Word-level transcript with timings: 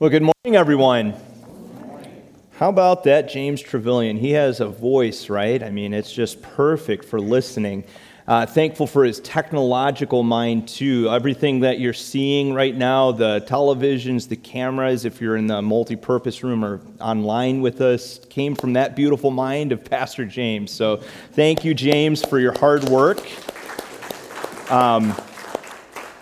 Well, 0.00 0.08
good 0.08 0.22
morning, 0.22 0.56
everyone. 0.56 1.12
How 2.52 2.70
about 2.70 3.04
that, 3.04 3.28
James 3.28 3.60
Trevelyan? 3.60 4.16
He 4.16 4.30
has 4.30 4.60
a 4.60 4.66
voice, 4.66 5.28
right? 5.28 5.62
I 5.62 5.68
mean, 5.68 5.92
it's 5.92 6.10
just 6.10 6.40
perfect 6.40 7.04
for 7.04 7.20
listening. 7.20 7.84
Uh, 8.26 8.46
thankful 8.46 8.86
for 8.86 9.04
his 9.04 9.20
technological 9.20 10.22
mind, 10.22 10.68
too. 10.68 11.10
Everything 11.10 11.60
that 11.60 11.80
you're 11.80 11.92
seeing 11.92 12.54
right 12.54 12.74
now 12.74 13.12
the 13.12 13.42
televisions, 13.42 14.26
the 14.26 14.36
cameras, 14.36 15.04
if 15.04 15.20
you're 15.20 15.36
in 15.36 15.48
the 15.48 15.60
multi 15.60 15.96
purpose 15.96 16.42
room 16.42 16.64
or 16.64 16.80
online 16.98 17.60
with 17.60 17.82
us 17.82 18.20
came 18.30 18.54
from 18.54 18.72
that 18.72 18.96
beautiful 18.96 19.30
mind 19.30 19.70
of 19.70 19.84
Pastor 19.84 20.24
James. 20.24 20.70
So 20.70 20.96
thank 21.32 21.62
you, 21.62 21.74
James, 21.74 22.24
for 22.24 22.38
your 22.38 22.58
hard 22.58 22.84
work. 22.84 23.20
Um, 24.72 25.14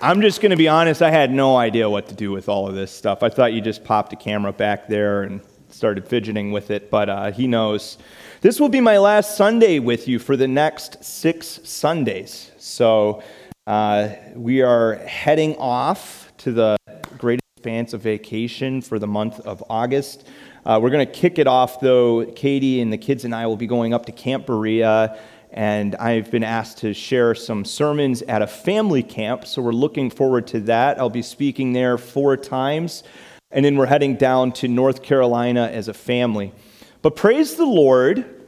I'm 0.01 0.21
just 0.21 0.41
going 0.41 0.51
to 0.51 0.57
be 0.57 0.69
honest, 0.69 1.03
I 1.03 1.11
had 1.11 1.33
no 1.33 1.57
idea 1.57 1.91
what 1.91 2.07
to 2.07 2.15
do 2.15 2.31
with 2.31 2.49
all 2.49 2.69
of 2.69 2.77
this 2.77 2.93
stuff. 2.93 3.25
I 3.25 3.29
thought 3.29 3.53
you 3.53 3.61
just 3.61 3.83
popped 3.83 4.13
a 4.13 4.17
camera 4.17 4.53
back 4.53 4.87
there 4.87 5.25
and 5.25 5.41
started 5.71 6.07
fidgeting 6.07 6.53
with 6.53 6.71
it, 6.71 6.89
but 6.89 7.09
uh, 7.09 7.33
he 7.33 7.49
knows. 7.49 7.99
This 8.41 8.61
will 8.61 8.69
be 8.69 8.81
my 8.81 8.99
last 8.99 9.37
Sunday 9.37 9.81
with 9.81 10.07
you 10.07 10.21
for 10.21 10.37
the 10.37 10.47
next 10.47 11.03
six 11.03 11.59
Sundays. 11.65 12.53
So 12.59 13.25
uh, 13.67 14.11
we 14.37 14.63
are 14.63 14.95
heading 14.99 15.57
off 15.57 16.33
to 16.39 16.53
the 16.53 16.77
great 17.19 17.41
expanse 17.57 17.93
of 17.93 18.01
vacation 18.01 18.81
for 18.81 19.01
the 19.01 19.09
month 19.09 19.41
of 19.41 19.65
August. 19.69 20.29
Uh, 20.65 20.79
we're 20.81 20.91
going 20.91 21.05
to 21.05 21.13
kick 21.13 21.41
it 21.41 21.49
off, 21.49 21.81
though. 21.81 22.25
Katie 22.37 22.81
and 22.81 22.93
the 22.93 22.99
kids 22.99 23.25
and 23.25 23.35
I 23.35 23.49
will 23.49 23.57
be 23.57 23.67
going 23.67 23.93
up 23.93 24.07
to 24.07 24.13
Camp 24.13 24.47
Berea 24.47 25.19
and 25.51 25.97
I've 25.97 26.31
been 26.31 26.45
asked 26.45 26.79
to 26.79 26.93
share 26.93 27.35
some 27.35 27.65
sermons 27.65 28.23
at 28.23 28.43
a 28.43 28.47
family 28.47 29.03
camp, 29.03 29.47
so 29.47 29.63
we're 29.63 29.73
looking 29.73 30.11
forward 30.11 30.47
to 30.49 30.61
that. 30.61 30.99
I'll 30.99 31.11
be 31.11 31.23
speaking 31.23 31.73
there 31.73 31.99
four 31.99 32.37
times, 32.37 33.03
and 33.51 33.65
then 33.65 33.77
we're 33.77 33.87
heading 33.87 34.17
down 34.17 34.53
to 34.53 34.69
North 34.69 35.03
Carolina 35.03 35.71
as 35.73 35.89
a 35.89 35.95
family. 35.95 36.53
But 37.01 37.17
praise 37.17 37.57
the 37.57 37.67
Lord, 37.67 38.39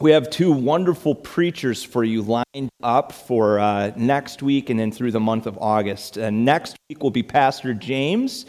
we 0.00 0.10
have 0.10 0.30
two 0.30 0.50
wonderful 0.50 1.14
preachers 1.14 1.84
for 1.84 2.02
you 2.02 2.22
lined 2.22 2.70
up 2.82 3.12
for 3.12 3.60
uh, 3.60 3.92
next 3.94 4.42
week 4.42 4.68
and 4.68 4.80
then 4.80 4.90
through 4.90 5.12
the 5.12 5.20
month 5.20 5.46
of 5.46 5.56
August. 5.58 6.18
Uh, 6.18 6.30
next 6.30 6.76
week 6.88 7.02
will 7.02 7.12
be 7.12 7.22
Pastor 7.22 7.72
James, 7.72 8.46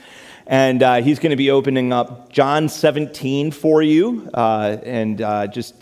and 0.47 0.81
uh, 0.81 0.95
he's 0.95 1.19
going 1.19 1.29
to 1.29 1.35
be 1.35 1.51
opening 1.51 1.93
up 1.93 2.31
John 2.31 2.67
17 2.67 3.51
for 3.51 3.83
you, 3.83 4.31
uh, 4.33 4.77
and 4.83 5.21
uh, 5.21 5.45
just 5.45 5.75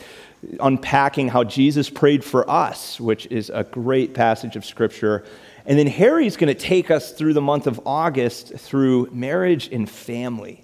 unpacking 0.60 1.28
how 1.30 1.44
Jesus 1.44 1.90
prayed 1.90 2.24
for 2.24 2.50
us, 2.50 3.00
which 3.00 3.26
is 3.28 3.50
a 3.50 3.64
great 3.64 4.14
passage 4.14 4.56
of 4.56 4.66
Scripture. 4.66 5.24
And 5.66 5.78
then 5.78 5.88
Harry's 5.88 6.38
going 6.38 6.54
to 6.54 6.60
take 6.60 6.90
us 6.90 7.12
through 7.12 7.34
the 7.34 7.42
month 7.42 7.68
of 7.68 7.80
August 7.86 8.54
through 8.58 9.10
marriage 9.12 9.70
and 9.72 9.90
family. 9.90 10.64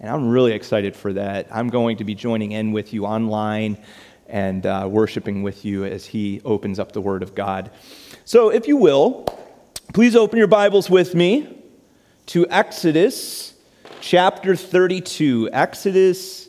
And 0.00 0.10
I'm 0.10 0.28
really 0.28 0.52
excited 0.52 0.96
for 0.96 1.12
that. 1.14 1.48
I'm 1.50 1.68
going 1.68 1.98
to 1.98 2.04
be 2.04 2.14
joining 2.14 2.52
in 2.52 2.72
with 2.72 2.92
you 2.92 3.04
online 3.04 3.78
and 4.26 4.64
uh, 4.64 4.86
worshiping 4.90 5.42
with 5.42 5.64
you 5.64 5.84
as 5.84 6.06
he 6.06 6.40
opens 6.44 6.78
up 6.78 6.92
the 6.92 7.00
Word 7.00 7.22
of 7.22 7.34
God. 7.34 7.70
So, 8.24 8.50
if 8.50 8.68
you 8.68 8.76
will, 8.76 9.26
please 9.94 10.14
open 10.14 10.38
your 10.38 10.46
Bibles 10.48 10.88
with 10.88 11.14
me 11.14 11.62
to 12.26 12.46
Exodus 12.48 13.54
chapter 14.00 14.54
32. 14.54 15.50
Exodus 15.52 16.47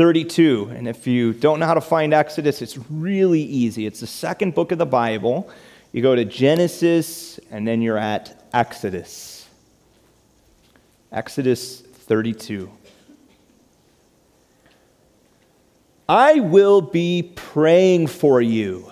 32. 0.00 0.72
And 0.74 0.88
if 0.88 1.06
you 1.06 1.34
don't 1.34 1.60
know 1.60 1.66
how 1.66 1.74
to 1.74 1.80
find 1.82 2.14
Exodus, 2.14 2.62
it's 2.62 2.78
really 2.88 3.42
easy. 3.42 3.84
It's 3.84 4.00
the 4.00 4.06
second 4.06 4.54
book 4.54 4.72
of 4.72 4.78
the 4.78 4.86
Bible. 4.86 5.50
You 5.92 6.00
go 6.00 6.14
to 6.14 6.24
Genesis, 6.24 7.38
and 7.50 7.68
then 7.68 7.82
you're 7.82 7.98
at 7.98 8.42
Exodus. 8.54 9.46
Exodus 11.12 11.82
32. 11.82 12.70
I 16.08 16.40
will 16.40 16.80
be 16.80 17.34
praying 17.36 18.06
for 18.06 18.40
you. 18.40 18.90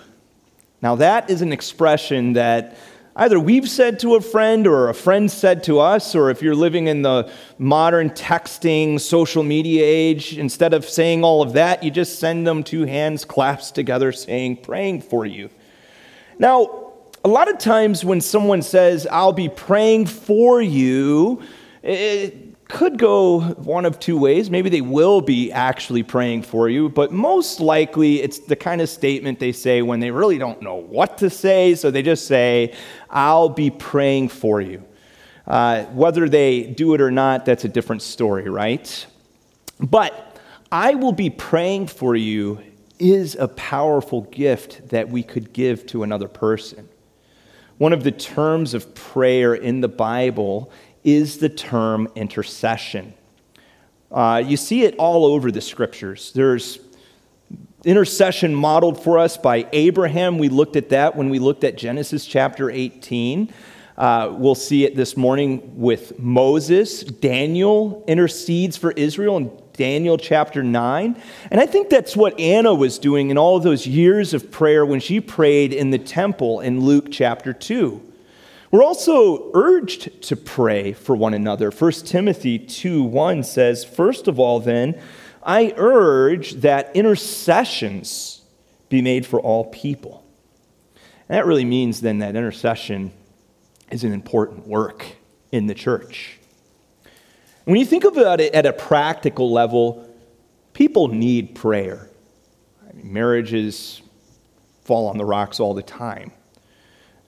Now, 0.79 0.93
that 0.97 1.31
is 1.31 1.41
an 1.41 1.51
expression 1.51 2.33
that 2.33 2.77
either 3.19 3.37
we've 3.37 3.69
said 3.69 3.99
to 3.99 4.15
a 4.15 4.21
friend 4.21 4.65
or 4.65 4.87
a 4.87 4.93
friend 4.93 5.29
said 5.29 5.63
to 5.65 5.79
us, 5.79 6.15
or 6.15 6.29
if 6.29 6.41
you're 6.41 6.55
living 6.55 6.87
in 6.87 7.01
the 7.01 7.29
modern 7.57 8.09
texting, 8.09 8.99
social 8.99 9.43
media 9.43 9.83
age, 9.85 10.37
instead 10.37 10.73
of 10.73 10.85
saying 10.85 11.23
all 11.23 11.41
of 11.41 11.53
that, 11.53 11.83
you 11.83 11.91
just 11.91 12.17
send 12.17 12.47
them 12.47 12.63
two 12.63 12.85
hands 12.85 13.25
clasped 13.25 13.75
together 13.75 14.13
saying, 14.13 14.55
praying 14.55 15.01
for 15.01 15.25
you. 15.25 15.49
Now, 16.39 16.93
a 17.25 17.27
lot 17.27 17.49
of 17.49 17.57
times 17.57 18.05
when 18.05 18.21
someone 18.21 18.61
says, 18.61 19.05
I'll 19.11 19.33
be 19.33 19.49
praying 19.49 20.05
for 20.05 20.61
you, 20.61 21.41
it, 21.83 22.48
could 22.69 22.99
go 22.99 23.39
one 23.39 23.83
of 23.83 23.99
two 23.99 24.17
ways. 24.17 24.49
Maybe 24.49 24.69
they 24.69 24.81
will 24.81 25.21
be 25.21 25.51
actually 25.51 26.03
praying 26.03 26.43
for 26.43 26.69
you, 26.69 26.87
but 26.87 27.11
most 27.11 27.59
likely 27.59 28.21
it's 28.21 28.39
the 28.39 28.55
kind 28.55 28.79
of 28.79 28.87
statement 28.87 29.39
they 29.39 29.51
say 29.51 29.81
when 29.81 29.99
they 29.99 30.11
really 30.11 30.37
don't 30.37 30.61
know 30.61 30.75
what 30.75 31.17
to 31.17 31.31
say, 31.31 31.73
so 31.73 31.89
they 31.89 32.03
just 32.03 32.27
say, 32.27 32.75
I'll 33.09 33.49
be 33.49 33.71
praying 33.71 34.29
for 34.29 34.61
you. 34.61 34.83
Uh, 35.47 35.85
whether 35.85 36.29
they 36.29 36.61
do 36.61 36.93
it 36.93 37.01
or 37.01 37.09
not, 37.09 37.43
that's 37.43 37.65
a 37.65 37.69
different 37.69 38.03
story, 38.03 38.47
right? 38.49 39.05
But 39.79 40.37
I 40.71 40.93
will 40.93 41.11
be 41.11 41.31
praying 41.31 41.87
for 41.87 42.15
you 42.15 42.61
is 42.99 43.35
a 43.35 43.47
powerful 43.47 44.21
gift 44.23 44.89
that 44.89 45.09
we 45.09 45.23
could 45.23 45.53
give 45.53 45.87
to 45.87 46.03
another 46.03 46.27
person. 46.27 46.87
One 47.79 47.93
of 47.93 48.03
the 48.03 48.11
terms 48.11 48.73
of 48.73 48.93
prayer 48.93 49.55
in 49.55 49.79
the 49.79 49.87
Bible 49.87 50.69
is 51.03 51.37
the 51.37 51.49
term 51.49 52.07
intercession. 52.15 53.13
Uh, 54.11 54.41
you 54.45 54.57
see 54.57 54.83
it 54.83 54.95
all 54.97 55.25
over 55.25 55.51
the 55.51 55.61
scriptures. 55.61 56.31
There's 56.33 56.79
intercession 57.85 58.53
modeled 58.53 59.01
for 59.01 59.17
us 59.17 59.37
by 59.37 59.67
Abraham. 59.71 60.37
We 60.37 60.49
looked 60.49 60.75
at 60.75 60.89
that 60.89 61.15
when 61.15 61.29
we 61.29 61.39
looked 61.39 61.63
at 61.63 61.77
Genesis 61.77 62.25
chapter 62.25 62.69
18. 62.69 63.53
Uh, 63.97 64.33
we'll 64.37 64.55
see 64.55 64.85
it 64.85 64.95
this 64.95 65.17
morning 65.17 65.77
with 65.77 66.17
Moses. 66.19 67.03
Daniel 67.03 68.03
intercedes 68.07 68.77
for 68.77 68.91
Israel 68.91 69.37
in 69.37 69.51
Daniel 69.73 70.17
chapter 70.17 70.63
9. 70.63 71.21
And 71.51 71.59
I 71.59 71.65
think 71.65 71.89
that's 71.89 72.15
what 72.15 72.39
Anna 72.39 72.73
was 72.73 72.97
doing 72.97 73.29
in 73.29 73.37
all 73.37 73.59
those 73.59 73.85
years 73.85 74.33
of 74.33 74.51
prayer 74.51 74.85
when 74.85 74.99
she 74.99 75.19
prayed 75.19 75.73
in 75.73 75.91
the 75.91 75.99
temple 75.99 76.61
in 76.61 76.81
Luke 76.81 77.07
chapter 77.11 77.53
2. 77.53 78.08
We're 78.71 78.83
also 78.83 79.49
urged 79.53 80.21
to 80.23 80.35
pray 80.35 80.93
for 80.93 81.15
one 81.15 81.33
another. 81.33 81.71
1 81.71 81.91
Timothy 81.91 82.59
2 82.59 83.03
1 83.03 83.43
says, 83.43 83.83
First 83.83 84.27
of 84.27 84.39
all, 84.39 84.59
then, 84.59 85.01
I 85.41 85.73
urge 85.75 86.53
that 86.55 86.95
intercessions 86.95 88.41
be 88.89 89.01
made 89.01 89.25
for 89.25 89.39
all 89.39 89.65
people. 89.65 90.23
And 91.27 91.37
that 91.37 91.45
really 91.45 91.65
means 91.65 92.01
then 92.01 92.19
that 92.19 92.35
intercession 92.35 93.11
is 93.91 94.03
an 94.03 94.13
important 94.13 94.67
work 94.67 95.05
in 95.51 95.67
the 95.67 95.73
church. 95.73 96.37
When 97.65 97.77
you 97.77 97.85
think 97.85 98.03
about 98.03 98.41
it 98.41 98.53
at 98.53 98.65
a 98.65 98.73
practical 98.73 99.51
level, 99.51 100.07
people 100.73 101.07
need 101.07 101.55
prayer. 101.55 102.09
I 102.87 102.93
mean, 102.93 103.13
marriages 103.13 104.01
fall 104.83 105.07
on 105.07 105.17
the 105.17 105.25
rocks 105.25 105.59
all 105.59 105.73
the 105.73 105.83
time. 105.83 106.31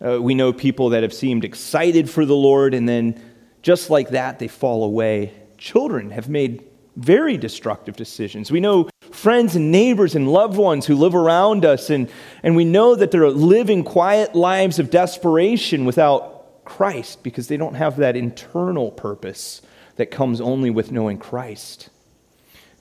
Uh, 0.04 0.22
we 0.22 0.34
know 0.34 0.52
people 0.52 0.90
that 0.90 1.04
have 1.04 1.14
seemed 1.14 1.46
excited 1.46 2.10
for 2.10 2.26
the 2.26 2.36
Lord, 2.36 2.74
and 2.74 2.90
then 2.90 3.22
just 3.62 3.90
like 3.90 4.10
that, 4.10 4.40
they 4.40 4.48
fall 4.48 4.84
away. 4.84 5.34
Children 5.58 6.10
have 6.12 6.28
made 6.28 6.64
very 6.96 7.38
destructive 7.38 7.96
decisions. 7.96 8.52
We 8.52 8.60
know 8.60 8.90
friends 9.12 9.56
and 9.56 9.72
neighbors 9.72 10.16
and 10.16 10.28
loved 10.28 10.58
ones 10.58 10.86
who 10.86 10.96
live 10.96 11.16
around 11.16 11.66
us, 11.66 11.90
and, 11.90 12.10
and 12.44 12.56
we 12.56 12.66
know 12.66 12.96
that 12.96 13.12
they're 13.12 13.30
living 13.30 13.84
quiet 13.84 14.36
lives 14.36 14.80
of 14.80 14.90
desperation 14.90 15.86
without 15.86 16.66
Christ 16.66 17.22
because 17.24 17.48
they 17.48 17.58
don't 17.58 17.76
have 17.76 17.98
that 17.98 18.16
internal 18.16 18.92
purpose 18.92 19.62
that 19.98 20.10
comes 20.10 20.42
only 20.42 20.70
with 20.70 20.92
knowing 20.92 21.18
Christ. 21.18 21.90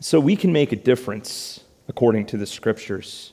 So 0.01 0.19
we 0.19 0.37
can 0.37 0.53
make 0.53 0.73
a 0.73 0.77
difference 0.77 1.61
according 1.89 2.27
to 2.27 2.39
the 2.39 2.47
scriptures. 2.47 3.33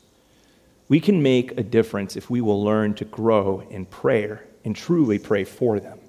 We 0.90 1.00
can 1.00 1.22
make 1.22 1.58
a 1.58 1.64
difference 1.64 2.16
if 2.16 2.30
we 2.30 2.42
will 2.42 2.64
learn 2.64 2.94
to 2.96 3.06
grow 3.06 3.62
in 3.70 3.86
prayer 3.86 4.46
and 4.64 4.76
truly 4.76 5.20
pray 5.20 5.44
for 5.44 5.80
them. 5.80 6.00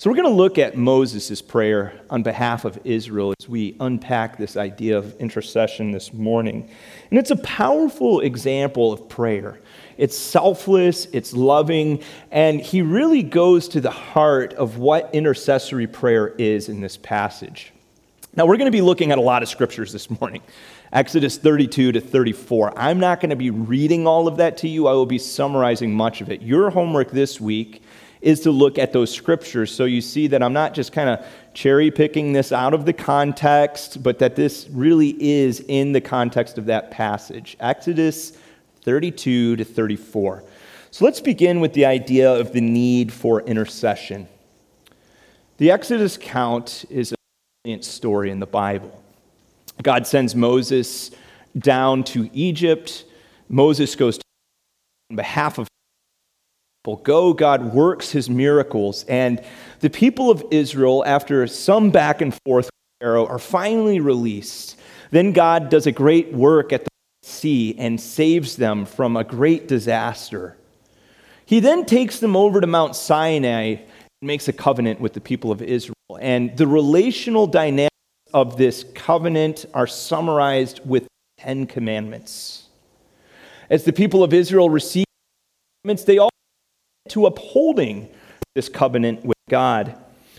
So, 0.00 0.08
we're 0.08 0.16
going 0.16 0.28
to 0.28 0.36
look 0.36 0.58
at 0.58 0.76
Moses' 0.76 1.42
prayer 1.42 2.00
on 2.08 2.22
behalf 2.22 2.64
of 2.64 2.78
Israel 2.84 3.34
as 3.40 3.48
we 3.48 3.76
unpack 3.80 4.38
this 4.38 4.56
idea 4.56 4.96
of 4.96 5.16
intercession 5.18 5.90
this 5.90 6.12
morning. 6.12 6.70
And 7.10 7.18
it's 7.18 7.32
a 7.32 7.36
powerful 7.36 8.20
example 8.20 8.92
of 8.92 9.08
prayer. 9.08 9.58
It's 9.96 10.16
selfless, 10.16 11.06
it's 11.06 11.32
loving, 11.32 12.04
and 12.30 12.60
he 12.60 12.80
really 12.80 13.24
goes 13.24 13.66
to 13.70 13.80
the 13.80 13.90
heart 13.90 14.54
of 14.54 14.78
what 14.78 15.12
intercessory 15.12 15.88
prayer 15.88 16.28
is 16.28 16.68
in 16.68 16.80
this 16.80 16.96
passage. 16.96 17.72
Now, 18.36 18.46
we're 18.46 18.56
going 18.56 18.70
to 18.70 18.70
be 18.70 18.82
looking 18.82 19.10
at 19.10 19.18
a 19.18 19.22
lot 19.22 19.42
of 19.42 19.48
scriptures 19.48 19.92
this 19.92 20.08
morning. 20.20 20.42
Exodus 20.92 21.36
32 21.36 21.92
to 21.92 22.00
34. 22.00 22.78
I'm 22.78 22.98
not 22.98 23.20
going 23.20 23.30
to 23.30 23.36
be 23.36 23.50
reading 23.50 24.06
all 24.06 24.26
of 24.26 24.38
that 24.38 24.56
to 24.58 24.68
you. 24.68 24.86
I 24.86 24.92
will 24.92 25.06
be 25.06 25.18
summarizing 25.18 25.94
much 25.94 26.20
of 26.20 26.30
it. 26.30 26.40
Your 26.40 26.70
homework 26.70 27.10
this 27.10 27.40
week 27.40 27.82
is 28.20 28.40
to 28.40 28.50
look 28.50 28.78
at 28.78 28.92
those 28.92 29.12
scriptures. 29.12 29.70
So 29.70 29.84
you 29.84 30.00
see 30.00 30.26
that 30.28 30.42
I'm 30.42 30.52
not 30.52 30.74
just 30.74 30.92
kind 30.92 31.08
of 31.08 31.24
cherry 31.54 31.90
picking 31.90 32.32
this 32.32 32.52
out 32.52 32.74
of 32.74 32.84
the 32.84 32.92
context, 32.92 34.02
but 34.02 34.18
that 34.18 34.34
this 34.34 34.68
really 34.70 35.16
is 35.22 35.60
in 35.68 35.92
the 35.92 36.00
context 36.00 36.58
of 36.58 36.66
that 36.66 36.90
passage 36.90 37.56
Exodus 37.60 38.32
32 38.82 39.56
to 39.56 39.64
34. 39.64 40.42
So 40.90 41.04
let's 41.04 41.20
begin 41.20 41.60
with 41.60 41.74
the 41.74 41.84
idea 41.84 42.32
of 42.32 42.52
the 42.52 42.62
need 42.62 43.12
for 43.12 43.42
intercession. 43.42 44.26
The 45.58 45.70
Exodus 45.70 46.16
count 46.16 46.84
is 46.88 47.12
a 47.12 47.16
brilliant 47.62 47.84
story 47.84 48.30
in 48.30 48.40
the 48.40 48.46
Bible. 48.46 49.02
God 49.82 50.06
sends 50.06 50.34
Moses 50.34 51.10
down 51.56 52.04
to 52.04 52.28
Egypt. 52.32 53.04
Moses 53.48 53.94
goes 53.94 54.18
on 55.10 55.16
behalf 55.16 55.58
of 55.58 55.68
people. 56.84 56.96
Go, 56.96 57.32
God 57.32 57.72
works 57.72 58.10
his 58.10 58.28
miracles. 58.28 59.04
And 59.04 59.42
the 59.80 59.90
people 59.90 60.30
of 60.30 60.44
Israel, 60.50 61.04
after 61.06 61.46
some 61.46 61.90
back 61.90 62.20
and 62.20 62.36
forth 62.44 62.66
with 62.66 63.00
Pharaoh, 63.00 63.26
are 63.26 63.38
finally 63.38 64.00
released. 64.00 64.78
Then 65.10 65.32
God 65.32 65.70
does 65.70 65.86
a 65.86 65.92
great 65.92 66.32
work 66.32 66.72
at 66.72 66.84
the 66.84 66.90
sea 67.22 67.74
and 67.78 68.00
saves 68.00 68.56
them 68.56 68.84
from 68.84 69.16
a 69.16 69.24
great 69.24 69.68
disaster. 69.68 70.56
He 71.46 71.60
then 71.60 71.86
takes 71.86 72.20
them 72.20 72.36
over 72.36 72.60
to 72.60 72.66
Mount 72.66 72.94
Sinai 72.94 73.76
and 73.76 73.86
makes 74.20 74.48
a 74.48 74.52
covenant 74.52 75.00
with 75.00 75.14
the 75.14 75.20
people 75.20 75.50
of 75.50 75.62
Israel. 75.62 75.94
And 76.20 76.56
the 76.56 76.66
relational 76.66 77.46
dynamics 77.46 77.87
of 78.32 78.56
this 78.56 78.84
covenant 78.94 79.66
are 79.74 79.86
summarized 79.86 80.80
with 80.84 81.06
10 81.38 81.66
commandments. 81.66 82.66
As 83.70 83.84
the 83.84 83.92
people 83.92 84.24
of 84.24 84.32
Israel 84.32 84.70
receive 84.70 85.04
the 85.04 85.82
commandments, 85.82 86.04
they 86.04 86.18
all 86.18 86.30
to 87.08 87.26
upholding 87.26 88.08
this 88.54 88.68
covenant 88.68 89.24
with 89.24 89.36
God. 89.48 89.96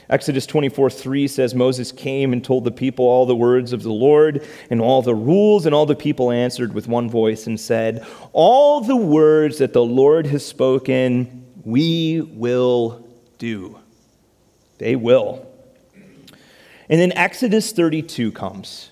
Exodus 0.09 0.47
24 0.47 0.89
3 0.89 1.27
says, 1.27 1.53
Moses 1.53 1.91
came 1.91 2.33
and 2.33 2.43
told 2.43 2.63
the 2.63 2.71
people 2.71 3.05
all 3.05 3.27
the 3.27 3.35
words 3.35 3.73
of 3.73 3.83
the 3.83 3.91
Lord 3.91 4.45
and 4.71 4.81
all 4.81 5.03
the 5.03 5.13
rules, 5.13 5.65
and 5.65 5.75
all 5.75 5.85
the 5.85 5.95
people 5.95 6.31
answered 6.31 6.73
with 6.73 6.87
one 6.87 7.09
voice 7.09 7.45
and 7.45 7.59
said, 7.59 8.05
All 8.33 8.81
the 8.81 8.95
words 8.95 9.59
that 9.59 9.73
the 9.73 9.83
Lord 9.83 10.25
has 10.27 10.45
spoken, 10.45 11.45
we 11.63 12.21
will 12.21 13.07
do. 13.37 13.77
They 14.79 14.95
will. 14.95 15.48
And 16.89 16.99
then 16.99 17.11
Exodus 17.13 17.71
32 17.71 18.31
comes. 18.31 18.89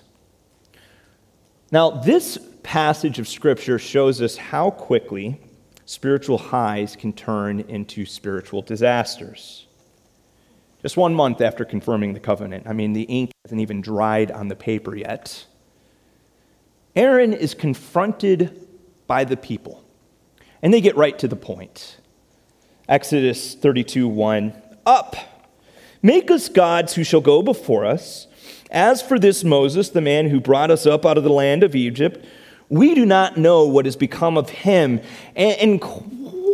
Now, 1.72 1.90
this 1.90 2.38
passage 2.62 3.18
of 3.18 3.28
Scripture 3.28 3.78
shows 3.78 4.22
us 4.22 4.36
how 4.36 4.70
quickly 4.70 5.40
spiritual 5.84 6.38
highs 6.38 6.96
can 6.96 7.12
turn 7.12 7.60
into 7.60 8.06
spiritual 8.06 8.62
disasters. 8.62 9.66
Just 10.82 10.96
one 10.96 11.12
month 11.12 11.40
after 11.40 11.64
confirming 11.64 12.14
the 12.14 12.20
covenant, 12.20 12.66
I 12.66 12.72
mean, 12.72 12.92
the 12.92 13.02
ink 13.02 13.32
hasn't 13.44 13.60
even 13.60 13.80
dried 13.80 14.30
on 14.30 14.48
the 14.48 14.54
paper 14.54 14.94
yet. 14.94 15.46
Aaron 16.94 17.32
is 17.32 17.52
confronted 17.54 18.66
by 19.06 19.24
the 19.24 19.36
people, 19.36 19.84
and 20.62 20.72
they 20.72 20.80
get 20.80 20.96
right 20.96 21.18
to 21.18 21.26
the 21.26 21.36
point. 21.36 21.98
Exodus 22.88 23.54
32 23.54 24.06
1 24.06 24.62
Up, 24.86 25.16
make 26.02 26.30
us 26.30 26.48
gods 26.48 26.94
who 26.94 27.04
shall 27.04 27.20
go 27.20 27.42
before 27.42 27.84
us. 27.84 28.26
As 28.70 29.00
for 29.00 29.18
this 29.18 29.44
Moses, 29.44 29.88
the 29.88 30.00
man 30.00 30.28
who 30.28 30.40
brought 30.40 30.70
us 30.70 30.86
up 30.86 31.06
out 31.06 31.16
of 31.18 31.24
the 31.24 31.30
land 31.30 31.62
of 31.62 31.74
Egypt, 31.74 32.24
we 32.68 32.94
do 32.94 33.06
not 33.06 33.36
know 33.36 33.64
what 33.64 33.86
has 33.86 33.96
become 33.96 34.36
of 34.36 34.50
him. 34.50 35.00
And, 35.34 35.80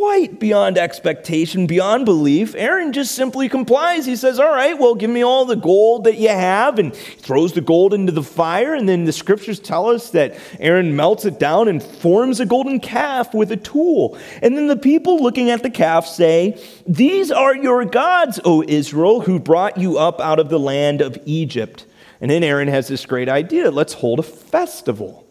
quite 0.04 0.38
beyond 0.38 0.76
expectation, 0.76 1.66
beyond 1.66 2.04
belief, 2.04 2.54
Aaron 2.56 2.92
just 2.92 3.14
simply 3.14 3.48
complies. 3.48 4.04
He 4.04 4.16
says, 4.16 4.38
All 4.38 4.50
right, 4.50 4.78
well, 4.78 4.94
give 4.94 5.08
me 5.08 5.24
all 5.24 5.46
the 5.46 5.56
gold 5.56 6.04
that 6.04 6.18
you 6.18 6.28
have, 6.28 6.78
and 6.78 6.94
throws 6.94 7.54
the 7.54 7.62
gold 7.62 7.94
into 7.94 8.12
the 8.12 8.22
fire. 8.22 8.74
And 8.74 8.86
then 8.86 9.06
the 9.06 9.12
scriptures 9.12 9.58
tell 9.58 9.88
us 9.88 10.10
that 10.10 10.36
Aaron 10.60 10.94
melts 10.94 11.24
it 11.24 11.38
down 11.38 11.68
and 11.68 11.82
forms 11.82 12.38
a 12.38 12.44
golden 12.44 12.80
calf 12.80 13.32
with 13.32 13.50
a 13.50 13.56
tool. 13.56 14.18
And 14.42 14.58
then 14.58 14.66
the 14.66 14.76
people 14.76 15.22
looking 15.22 15.48
at 15.48 15.62
the 15.62 15.70
calf 15.70 16.06
say, 16.06 16.62
These 16.86 17.30
are 17.30 17.56
your 17.56 17.86
gods, 17.86 18.38
O 18.44 18.62
Israel, 18.68 19.22
who 19.22 19.40
brought 19.40 19.78
you 19.78 19.96
up 19.96 20.20
out 20.20 20.38
of 20.38 20.50
the 20.50 20.60
land 20.60 21.00
of 21.00 21.16
Egypt. 21.24 21.86
And 22.20 22.30
then 22.30 22.44
Aaron 22.44 22.68
has 22.68 22.88
this 22.88 23.06
great 23.06 23.30
idea 23.30 23.70
let's 23.70 23.94
hold 23.94 24.18
a 24.18 24.22
festival. 24.22 25.23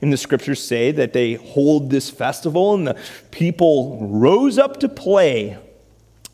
And 0.00 0.12
the 0.12 0.16
scriptures 0.16 0.62
say 0.62 0.92
that 0.92 1.12
they 1.12 1.34
hold 1.34 1.90
this 1.90 2.10
festival 2.10 2.74
and 2.74 2.86
the 2.86 2.98
people 3.30 3.98
rose 4.08 4.58
up 4.58 4.78
to 4.80 4.88
play, 4.88 5.58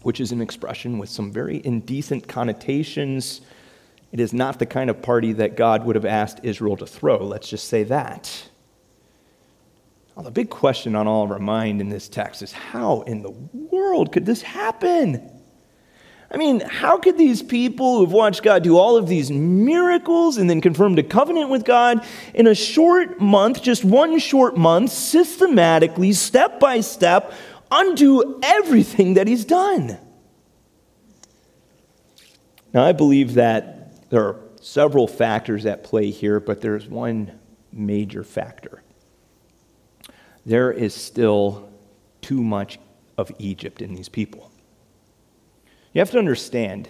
which 0.03 0.21
is 0.21 0.33
an 0.33 0.41
expression 0.41 0.99
with 0.99 1.09
some 1.09 1.33
very 1.33 1.65
indecent 1.65 2.29
connotations. 2.29 3.41
It 4.13 4.21
is 4.21 4.33
not 4.33 4.59
the 4.59 4.67
kind 4.67 4.91
of 4.91 5.03
party 5.03 5.33
that 5.35 5.57
God 5.57 5.85
would 5.85 5.97
have 5.97 6.05
asked 6.05 6.41
Israel 6.43 6.77
to 6.77 6.87
throw. 6.87 7.19
Let's 7.19 7.49
just 7.49 7.69
say 7.69 7.85
that. 7.85 8.49
Well, 10.15 10.25
the 10.25 10.31
big 10.31 10.51
question 10.51 10.95
on 10.95 11.09
all 11.09 11.25
of 11.25 11.33
our 11.33 11.41
mind 11.41 11.81
in 11.81 11.89
this 11.89 12.09
text 12.09 12.43
is 12.43 12.53
how 12.53 13.01
in 13.03 13.23
the 13.23 13.31
world 13.31 14.13
could 14.13 14.27
this 14.27 14.43
happen? 14.43 15.34
I 16.35 16.37
mean, 16.37 16.59
how 16.59 16.99
could 16.99 17.17
these 17.17 17.45
people 17.45 17.99
who've 18.01 18.11
watched 18.11 18.43
God 18.43 18.65
do 18.65 18.77
all 18.77 18.97
of 18.97 19.07
these 19.07 19.31
miracles 19.31 20.37
and 20.37 20.51
then 20.51 20.61
confirmed 20.61 20.99
a 20.99 21.05
covenant 21.05 21.49
with 21.49 21.65
God 21.65 22.05
in 22.35 22.49
a 22.49 22.57
short 22.57 23.21
month, 23.21 23.63
just 23.63 23.85
one 23.85 24.19
short 24.19 24.57
month, 24.57 24.91
systematically, 24.91 26.13
step 26.13 26.59
by 26.59 26.81
step, 26.81 27.33
undo 27.71 28.41
everything 28.43 29.15
that 29.15 29.29
He's 29.29 29.45
done? 29.45 29.97
Now, 32.73 32.83
I 32.83 32.91
believe 32.91 33.35
that 33.35 34.11
there 34.11 34.25
are 34.25 34.41
several 34.61 35.07
factors 35.07 35.65
at 35.67 35.85
play 35.85 36.11
here, 36.11 36.41
but 36.41 36.61
there's 36.61 36.89
one 36.89 37.39
major 37.73 38.25
factor. 38.25 38.83
There 40.45 40.73
is 40.73 40.95
still 40.95 41.69
too 42.23 42.43
much 42.43 42.81
of 43.17 43.31
Egypt 43.39 43.81
in 43.81 43.95
these 43.95 44.09
people. 44.09 44.51
You 45.95 46.01
have 46.01 46.11
to 46.11 46.19
understand, 46.19 46.89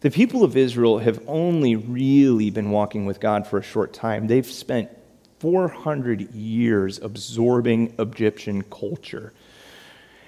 the 0.00 0.10
people 0.10 0.44
of 0.44 0.58
Israel 0.58 0.98
have 0.98 1.22
only 1.26 1.74
really 1.74 2.50
been 2.50 2.70
walking 2.70 3.06
with 3.06 3.18
God 3.18 3.46
for 3.46 3.58
a 3.58 3.62
short 3.62 3.94
time. 3.94 4.26
They've 4.26 4.46
spent 4.46 4.90
400 5.40 6.34
years 6.34 6.98
absorbing 6.98 7.94
Egyptian 7.98 8.62
culture. 8.62 9.32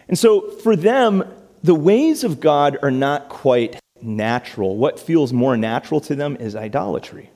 And 0.08 0.18
so 0.18 0.50
for 0.50 0.74
them, 0.74 1.24
the 1.62 1.74
ways 1.74 2.24
of 2.24 2.40
God 2.40 2.78
are 2.82 2.90
not 2.90 3.28
quite 3.28 3.78
natural. 4.00 4.76
What 4.76 4.98
feels 4.98 5.34
more 5.34 5.58
natural 5.58 6.00
to 6.02 6.14
them 6.14 6.36
is 6.36 6.56
idolatry. 6.56 7.30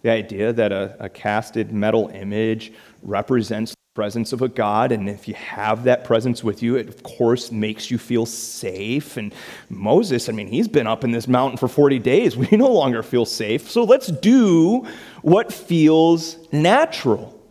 The 0.00 0.10
idea 0.10 0.54
that 0.54 0.72
a, 0.72 0.96
a 0.98 1.08
casted 1.10 1.72
metal 1.72 2.08
image 2.08 2.72
represents 3.02 3.74
presence 3.98 4.32
of 4.32 4.42
a 4.42 4.48
God, 4.48 4.92
and 4.92 5.08
if 5.08 5.26
you 5.26 5.34
have 5.34 5.82
that 5.82 6.04
presence 6.04 6.44
with 6.44 6.62
you, 6.62 6.76
it 6.76 6.88
of 6.88 7.02
course 7.02 7.50
makes 7.50 7.90
you 7.90 7.98
feel 7.98 8.26
safe. 8.26 9.16
And 9.16 9.34
Moses, 9.70 10.28
I 10.28 10.32
mean, 10.32 10.46
he's 10.46 10.68
been 10.68 10.86
up 10.86 11.02
in 11.02 11.10
this 11.10 11.26
mountain 11.26 11.58
for 11.58 11.66
40 11.66 11.98
days. 11.98 12.36
We 12.36 12.56
no 12.56 12.70
longer 12.70 13.02
feel 13.02 13.24
safe. 13.24 13.68
So 13.68 13.82
let's 13.82 14.06
do 14.06 14.86
what 15.22 15.52
feels 15.52 16.36
natural. 16.52 17.42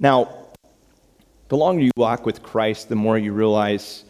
Now, 0.00 0.48
the 1.50 1.56
longer 1.56 1.84
you 1.84 1.92
walk 1.96 2.26
with 2.26 2.42
Christ, 2.42 2.88
the 2.88 2.96
more 2.96 3.16
you 3.16 3.32
realize 3.32 4.02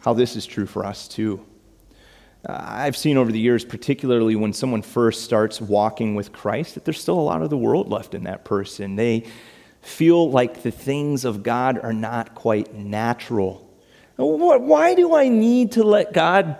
how 0.00 0.12
this 0.12 0.34
is 0.34 0.44
true 0.44 0.66
for 0.66 0.84
us 0.84 1.06
too. 1.06 1.46
Uh, 2.44 2.58
I've 2.58 2.96
seen 2.96 3.16
over 3.16 3.30
the 3.30 3.38
years, 3.38 3.64
particularly 3.64 4.34
when 4.34 4.52
someone 4.52 4.82
first 4.82 5.22
starts 5.22 5.60
walking 5.60 6.16
with 6.16 6.32
Christ, 6.32 6.74
that 6.74 6.84
there's 6.84 7.00
still 7.00 7.20
a 7.20 7.22
lot 7.30 7.42
of 7.42 7.50
the 7.50 7.56
world 7.56 7.88
left 7.88 8.12
in 8.12 8.24
that 8.24 8.44
person. 8.44 8.96
They 8.96 9.22
feel 9.82 10.30
like 10.30 10.62
the 10.62 10.70
things 10.70 11.24
of 11.24 11.42
God 11.42 11.78
are 11.82 11.92
not 11.92 12.34
quite 12.34 12.74
natural. 12.74 13.68
Why 14.16 14.94
do 14.94 15.14
I 15.14 15.28
need 15.28 15.72
to 15.72 15.82
let 15.82 16.12
God 16.12 16.56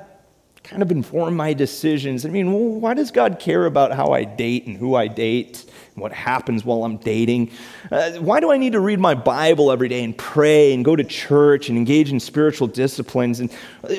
kind 0.64 0.82
of 0.82 0.90
inform 0.90 1.36
my 1.36 1.54
decisions? 1.54 2.26
I 2.26 2.30
mean, 2.30 2.80
why 2.80 2.94
does 2.94 3.10
God 3.10 3.38
care 3.38 3.66
about 3.66 3.92
how 3.92 4.12
I 4.12 4.24
date 4.24 4.66
and 4.66 4.76
who 4.76 4.96
I 4.96 5.06
date 5.06 5.64
and 5.94 6.02
what 6.02 6.12
happens 6.12 6.64
while 6.64 6.84
I'm 6.84 6.96
dating? 6.96 7.50
Uh, 7.90 8.12
why 8.12 8.40
do 8.40 8.50
I 8.50 8.56
need 8.56 8.72
to 8.72 8.80
read 8.80 8.98
my 8.98 9.14
Bible 9.14 9.70
every 9.70 9.88
day 9.88 10.02
and 10.02 10.16
pray 10.16 10.72
and 10.72 10.84
go 10.84 10.96
to 10.96 11.04
church 11.04 11.68
and 11.68 11.78
engage 11.78 12.10
in 12.10 12.18
spiritual 12.18 12.66
disciplines? 12.66 13.38
And 13.38 13.52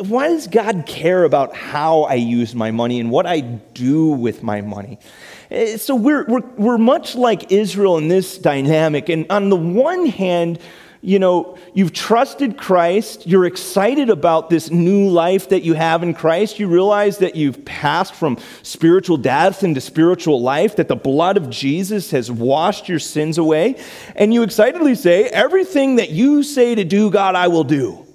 why 0.10 0.27
does 0.27 0.48
God 0.48 0.86
care 0.86 1.24
about 1.24 1.56
how 1.56 2.03
I 2.03 2.15
use 2.15 2.53
my 2.56 2.72
money 2.72 3.00
and 3.00 3.10
what 3.10 3.25
I 3.25 3.39
do 3.39 4.10
with 4.10 4.44
my 4.44 4.62
money? 4.62 5.00
Eh, 5.53 5.77
so 5.77 5.95
we're, 5.95 6.25
we're, 6.25 6.41
we're 6.57 6.77
much 6.77 7.15
like 7.15 7.51
Israel 7.51 7.98
in 7.98 8.07
this 8.07 8.38
dynamic. 8.38 9.07
And 9.07 9.25
on 9.29 9.50
the 9.50 9.55
one 9.55 10.07
hand, 10.07 10.60
you 11.01 11.19
know, 11.19 11.57
you've 11.74 11.91
trusted 11.91 12.57
Christ, 12.57 13.27
you're 13.27 13.45
excited 13.45 14.10
about 14.10 14.50
this 14.50 14.72
new 14.72 15.10
life 15.10 15.50
that 15.50 15.63
you 15.63 15.74
have 15.74 16.01
in 16.01 16.13
Christ, 16.13 16.60
you 16.60 16.67
realize 16.69 17.17
that 17.17 17.36
you've 17.36 17.65
passed 17.65 18.15
from 18.15 18.38
spiritual 18.63 19.17
death 19.17 19.63
into 19.63 19.81
spiritual 19.81 20.41
life, 20.41 20.77
that 20.77 20.88
the 20.88 20.95
blood 20.95 21.36
of 21.36 21.50
Jesus 21.50 22.12
has 22.12 22.31
washed 22.31 22.88
your 22.88 23.00
sins 23.00 23.38
away, 23.38 23.75
and 24.15 24.33
you 24.33 24.43
excitedly 24.43 24.95
say, 24.95 25.25
Everything 25.25 25.98
that 25.98 26.10
you 26.10 26.41
say 26.41 26.74
to 26.74 26.86
do, 26.86 27.12
God, 27.12 27.36
I 27.36 27.50
will 27.50 27.65
do. 27.65 28.07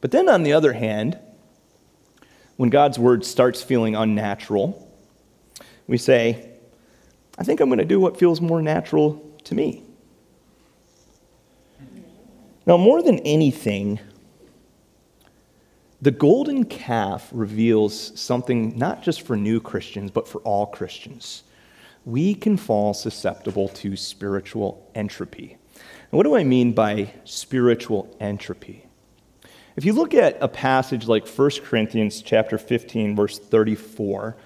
But 0.00 0.12
then 0.12 0.28
on 0.28 0.44
the 0.44 0.52
other 0.52 0.74
hand, 0.74 1.18
when 2.56 2.70
God's 2.70 3.00
word 3.00 3.24
starts 3.24 3.64
feeling 3.64 3.96
unnatural, 3.96 4.83
we 5.86 5.98
say, 5.98 6.50
I 7.38 7.44
think 7.44 7.60
I'm 7.60 7.68
going 7.68 7.78
to 7.78 7.84
do 7.84 8.00
what 8.00 8.18
feels 8.18 8.40
more 8.40 8.62
natural 8.62 9.22
to 9.44 9.54
me. 9.54 9.82
Now, 12.66 12.76
more 12.76 13.02
than 13.02 13.18
anything, 13.20 14.00
the 16.00 16.10
golden 16.10 16.64
calf 16.64 17.28
reveals 17.32 18.18
something 18.18 18.76
not 18.78 19.02
just 19.02 19.22
for 19.22 19.36
new 19.36 19.60
Christians, 19.60 20.10
but 20.10 20.26
for 20.28 20.40
all 20.42 20.66
Christians. 20.66 21.42
We 22.04 22.34
can 22.34 22.56
fall 22.56 22.94
susceptible 22.94 23.68
to 23.68 23.96
spiritual 23.96 24.90
entropy. 24.94 25.56
And 25.72 26.12
what 26.12 26.24
do 26.24 26.36
I 26.36 26.44
mean 26.44 26.72
by 26.72 27.12
spiritual 27.24 28.14
entropy? 28.20 28.86
If 29.76 29.84
you 29.84 29.92
look 29.92 30.14
at 30.14 30.38
a 30.40 30.48
passage 30.48 31.08
like 31.08 31.26
1 31.26 31.50
Corinthians 31.64 32.22
chapter 32.22 32.58
15 32.58 33.16
verse 33.16 33.38
34, 33.38 34.36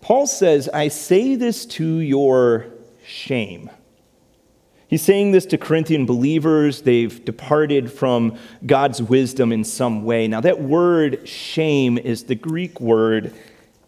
Paul 0.00 0.26
says, 0.26 0.68
"I 0.68 0.88
say 0.88 1.34
this 1.36 1.66
to 1.66 1.98
your 1.98 2.66
shame." 3.04 3.70
He's 4.88 5.02
saying 5.02 5.30
this 5.30 5.46
to 5.46 5.58
Corinthian 5.58 6.04
believers. 6.04 6.82
They've 6.82 7.24
departed 7.24 7.92
from 7.92 8.36
God's 8.66 9.00
wisdom 9.00 9.52
in 9.52 9.62
some 9.62 10.04
way. 10.04 10.26
Now, 10.26 10.40
that 10.40 10.60
word 10.60 11.28
shame 11.28 11.96
is 11.96 12.24
the 12.24 12.34
Greek 12.34 12.80
word 12.80 13.32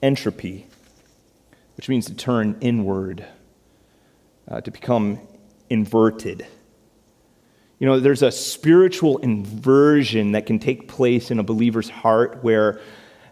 entropy, 0.00 0.68
which 1.76 1.88
means 1.88 2.06
to 2.06 2.14
turn 2.14 2.56
inward, 2.60 3.26
uh, 4.46 4.60
to 4.60 4.70
become 4.70 5.18
inverted. 5.68 6.46
You 7.80 7.86
know, 7.86 7.98
there's 7.98 8.22
a 8.22 8.30
spiritual 8.30 9.18
inversion 9.18 10.32
that 10.32 10.46
can 10.46 10.60
take 10.60 10.86
place 10.86 11.32
in 11.32 11.40
a 11.40 11.42
believer's 11.42 11.90
heart 11.90 12.38
where 12.42 12.80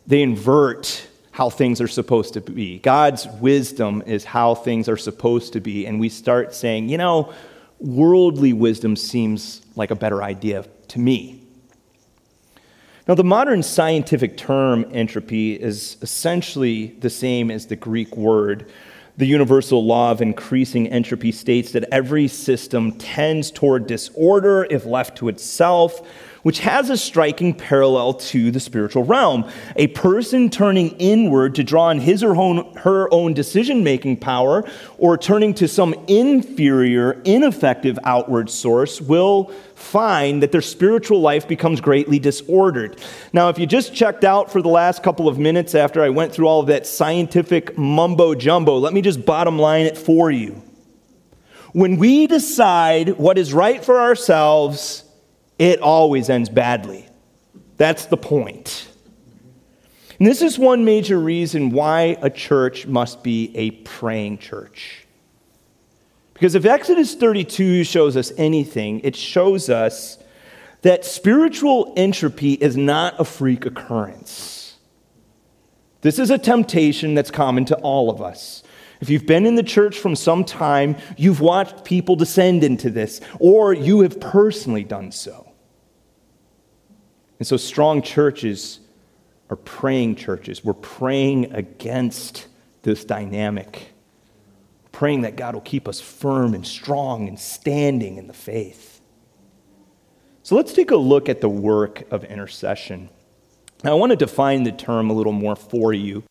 they 0.09 0.23
invert 0.23 1.07
how 1.41 1.49
things 1.49 1.81
are 1.81 1.89
supposed 1.89 2.35
to 2.35 2.41
be. 2.43 2.81
God's 2.81 3.27
wisdom 3.41 4.03
is 4.05 4.25
how 4.25 4.55
things 4.55 4.91
are 4.91 4.99
supposed 4.99 5.55
to 5.55 5.61
be. 5.61 5.87
And 5.87 5.99
we 5.99 6.11
start 6.11 6.55
saying, 6.55 6.91
you 6.91 6.99
know, 6.99 7.33
worldly 7.79 8.53
wisdom 8.53 8.95
seems 8.95 9.63
like 9.75 9.91
a 9.91 9.95
better 9.95 10.23
idea 10.23 10.67
to 10.89 10.99
me. 10.99 11.41
Now, 13.09 13.15
the 13.15 13.25
modern 13.25 13.63
scientific 13.63 14.37
term 14.37 14.85
entropy 14.93 15.55
is 15.55 15.97
essentially 16.03 16.89
the 17.01 17.09
same 17.09 17.51
as 17.51 17.69
the 17.69 17.77
Greek 17.77 18.19
word. 18.19 18.71
The 19.17 19.25
universal 19.25 19.83
law 19.83 20.11
of 20.11 20.21
increasing 20.21 20.89
entropy 20.89 21.33
states 21.33 21.73
that 21.73 21.89
every 21.91 22.29
system 22.29 22.93
tends 22.99 23.51
toward 23.51 23.87
disorder 23.87 24.67
if 24.69 24.85
left 24.85 25.17
to 25.17 25.31
itself 25.31 26.07
which 26.43 26.61
has 26.61 26.91
a 26.91 26.97
striking 26.97 27.55
parallel 27.55 28.15
to 28.15 28.51
the 28.51 28.61
spiritual 28.61 29.05
realm. 29.05 29.49
A 29.77 29.89
person 29.89 30.51
turning 30.51 30.91
inward 30.99 31.55
to 31.57 31.65
draw 31.65 31.85
on 31.85 32.01
his 32.01 32.23
or 32.23 32.35
her 32.79 33.13
own 33.13 33.35
decision 33.35 33.85
making 33.85 34.17
power 34.19 34.65
or 34.99 35.19
turning 35.19 35.55
to 35.55 35.69
some 35.69 35.95
inferior, 36.09 37.21
ineffective 37.25 37.99
outward 38.05 38.51
source 38.51 39.01
will 39.01 39.53
find 39.75 40.43
that 40.43 40.53
their 40.53 40.61
spiritual 40.61 41.21
life 41.21 41.49
becomes 41.49 41.81
greatly 41.81 42.19
disordered. 42.19 43.01
Now, 43.33 43.49
if 43.49 43.59
you 43.59 43.67
just 43.67 43.95
checked 43.95 44.25
out 44.25 44.51
for 44.51 44.63
the 44.63 44.69
last 44.69 45.03
couple 45.03 45.29
of 45.29 45.39
minutes 45.39 45.75
after 45.75 46.03
I 46.03 46.11
went 46.11 46.33
through 46.33 46.47
all 46.47 46.61
of 46.61 46.67
that 46.67 46.87
scientific 46.87 47.77
mumbo 47.79 48.35
jumbo, 48.35 48.79
let 48.79 48.93
me 48.93 49.01
just 49.01 49.25
bottom 49.25 49.59
line 49.59 49.87
it 49.87 49.97
for 49.97 50.31
you. 50.31 50.63
When 51.73 51.99
we 51.99 52.27
decide 52.27 53.11
what 53.11 53.39
is 53.39 53.55
right 53.55 53.85
for 53.85 54.01
ourselves, 54.01 55.05
it 55.61 55.81
always 55.83 56.31
ends 56.31 56.49
badly. 56.49 57.07
That's 57.77 58.07
the 58.07 58.17
point. 58.17 58.89
And 60.19 60.27
this 60.27 60.41
is 60.41 60.59
one 60.59 60.87
major 60.87 61.21
reason 61.21 61.71
why 61.71 62.17
a 62.23 62.31
church 62.31 62.87
must 62.87 63.23
be 63.23 63.55
a 63.55 63.71
praying 63.71 64.39
church. 64.39 65.07
Because 66.33 66.55
if 66.55 66.65
Exodus 66.65 67.15
32 67.15 67.85
shows 67.85 68.17
us 68.17 68.33
anything, 68.39 69.01
it 69.01 69.15
shows 69.15 69.69
us 69.69 70.17
that 70.81 71.05
spiritual 71.05 71.93
entropy 71.95 72.55
is 72.55 72.75
not 72.79 73.21
a 73.21 73.25
freak 73.25 73.67
occurrence. 73.67 74.79
This 76.01 76.19
is 76.19 76.31
a 76.31 76.39
temptation 76.39 77.13
that's 77.13 77.31
common 77.31 77.67
to 77.67 77.77
all 77.77 78.09
of 78.09 78.23
us. 78.23 78.63
If 79.03 79.11
you've 79.11 79.27
been 79.27 79.45
in 79.45 79.57
the 79.57 79.63
church 79.63 79.99
from 79.99 80.17
some 80.17 80.43
time, 80.43 80.97
you've 81.19 81.43
watched 81.43 81.85
people 81.85 82.17
descend 82.17 82.65
into 82.65 82.89
this, 82.89 83.21
or 83.39 83.75
you 83.75 84.01
have 84.01 84.19
personally 84.21 84.85
done 84.85 85.13
so. 85.13 85.50
And 87.41 87.47
so, 87.47 87.57
strong 87.57 88.03
churches 88.03 88.81
are 89.49 89.57
praying 89.57 90.17
churches. 90.17 90.63
We're 90.63 90.75
praying 90.75 91.55
against 91.55 92.47
this 92.83 93.03
dynamic, 93.03 93.95
praying 94.93 95.23
that 95.23 95.37
God 95.37 95.55
will 95.55 95.63
keep 95.63 95.89
us 95.89 96.03
firm 96.03 96.53
and 96.53 96.67
strong 96.67 97.29
and 97.29 97.41
standing 97.41 98.19
in 98.19 98.27
the 98.27 98.35
faith. 98.35 99.01
So, 100.43 100.55
let's 100.55 100.75
take 100.75 100.91
a 100.91 100.97
look 100.97 101.31
at 101.31 101.41
the 101.41 101.49
work 101.49 102.05
of 102.13 102.25
intercession. 102.25 103.09
Now, 103.83 103.93
I 103.93 103.95
want 103.95 104.11
to 104.11 104.17
define 104.17 104.65
the 104.65 104.73
term 104.73 105.09
a 105.09 105.15
little 105.15 105.33
more 105.33 105.57
for 105.57 105.95
you. 105.95 106.23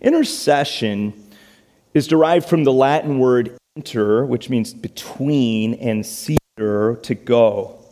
Intercession 0.00 1.30
is 1.92 2.06
derived 2.06 2.48
from 2.48 2.64
the 2.64 2.72
Latin 2.72 3.18
word 3.18 3.54
inter, 3.76 4.24
which 4.24 4.48
means 4.48 4.72
between, 4.72 5.74
and 5.74 6.04
ceder, 6.04 7.02
to 7.02 7.14
go. 7.14 7.84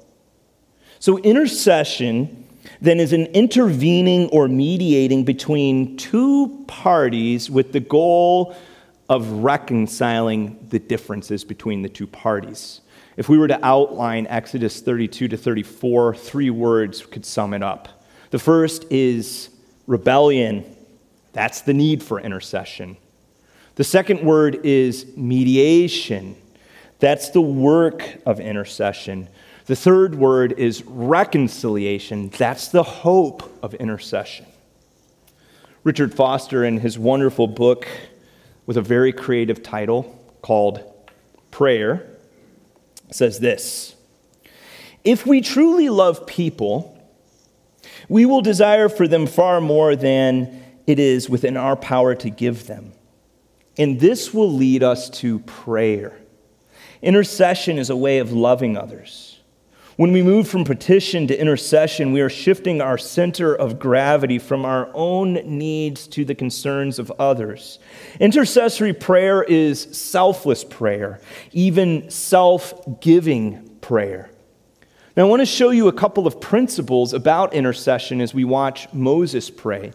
So, 1.00 1.18
intercession 1.18 2.44
then 2.80 3.00
is 3.00 3.12
an 3.12 3.26
intervening 3.26 4.28
or 4.30 4.49
mediating 4.49 5.25
between 5.25 5.97
two 5.97 6.64
parties 6.66 7.50
with 7.50 7.73
the 7.73 7.80
goal 7.80 8.56
of 9.09 9.30
reconciling 9.30 10.66
the 10.68 10.78
differences 10.78 11.45
between 11.45 11.83
the 11.83 11.88
two 11.88 12.06
parties. 12.06 12.80
If 13.16 13.28
we 13.28 13.38
were 13.38 13.49
to 13.49 13.64
outline 13.64 14.26
Exodus 14.26 14.80
32 14.80 15.28
to 15.28 15.37
34, 15.37 16.14
three 16.14 16.50
words 16.50 17.04
could 17.06 17.25
sum 17.25 17.54
it 17.54 17.62
up. 17.62 17.88
The 18.30 18.38
first 18.38 18.85
is 18.90 19.49
rebellion. 19.87 20.76
That's 21.33 21.62
the 21.62 21.73
need 21.73 22.02
for 22.02 22.21
intercession. 22.21 22.97
The 23.76 23.85
second 23.85 24.23
word 24.23 24.66
is 24.66 25.06
mediation. 25.16 26.37
That's 26.99 27.30
the 27.30 27.40
work 27.40 28.18
of 28.26 28.40
intercession. 28.40 29.28
The 29.66 29.76
third 29.76 30.14
word 30.14 30.52
is 30.52 30.85
reconciliation. 30.85 32.28
That's 32.30 32.68
the 32.68 32.85
hope 32.85 33.52
of 33.64 33.75
intercession. 33.75 34.46
Richard 35.82 36.14
Foster, 36.14 36.64
in 36.64 36.78
his 36.78 36.96
wonderful 36.99 37.49
book 37.49 37.88
with 38.64 38.76
a 38.76 38.82
very 38.82 39.12
creative 39.12 39.64
title 39.64 40.04
called 40.40 40.85
Prayer, 41.50 42.06
says 43.11 43.40
this 43.40 43.96
If 45.02 45.26
we 45.26 45.40
truly 45.40 45.88
love 45.88 46.28
people, 46.28 46.96
we 48.08 48.25
will 48.25 48.42
desire 48.42 48.88
for 48.88 49.08
them 49.08 49.26
far 49.26 49.61
more 49.61 49.96
than 49.96 50.62
it 50.87 51.00
is 51.00 51.28
within 51.28 51.56
our 51.56 51.75
power 51.75 52.14
to 52.14 52.30
give 52.30 52.68
them. 52.68 52.92
And 53.76 53.99
this 53.99 54.32
will 54.32 54.52
lead 54.52 54.85
us 54.85 55.11
to 55.11 55.40
prayer. 55.40 56.16
Intercession 57.02 57.78
is 57.78 57.90
a 57.90 57.96
way 57.96 58.18
of 58.18 58.32
loving 58.32 58.76
others. 58.76 59.36
When 59.97 60.12
we 60.12 60.21
move 60.21 60.47
from 60.47 60.65
petition 60.65 61.26
to 61.29 61.41
intercession, 61.41 62.12
we 62.12 62.21
are 62.21 62.29
shifting 62.29 62.83
our 62.83 62.99
center 62.99 63.55
of 63.55 63.79
gravity 63.79 64.38
from 64.38 64.67
our 64.67 64.91
own 64.93 65.35
needs 65.47 66.07
to 66.09 66.23
the 66.23 66.35
concerns 66.35 66.99
of 66.99 67.11
others. 67.19 67.79
Intercessory 68.21 68.93
prayer 68.93 69.43
is 69.43 69.81
selfless 69.97 70.65
prayer, 70.65 71.19
even 71.53 72.11
self 72.11 73.00
giving 73.00 73.79
prayer. 73.81 74.31
Now, 75.17 75.25
I 75.25 75.31
want 75.31 75.41
to 75.41 75.47
show 75.47 75.71
you 75.71 75.88
a 75.88 75.95
couple 75.95 76.26
of 76.26 76.43
principles 76.43 77.15
about 77.15 77.55
intercession 77.55 78.21
as 78.21 78.35
we 78.35 78.45
watch 78.45 78.93
Moses 78.93 79.49
pray. 79.49 79.95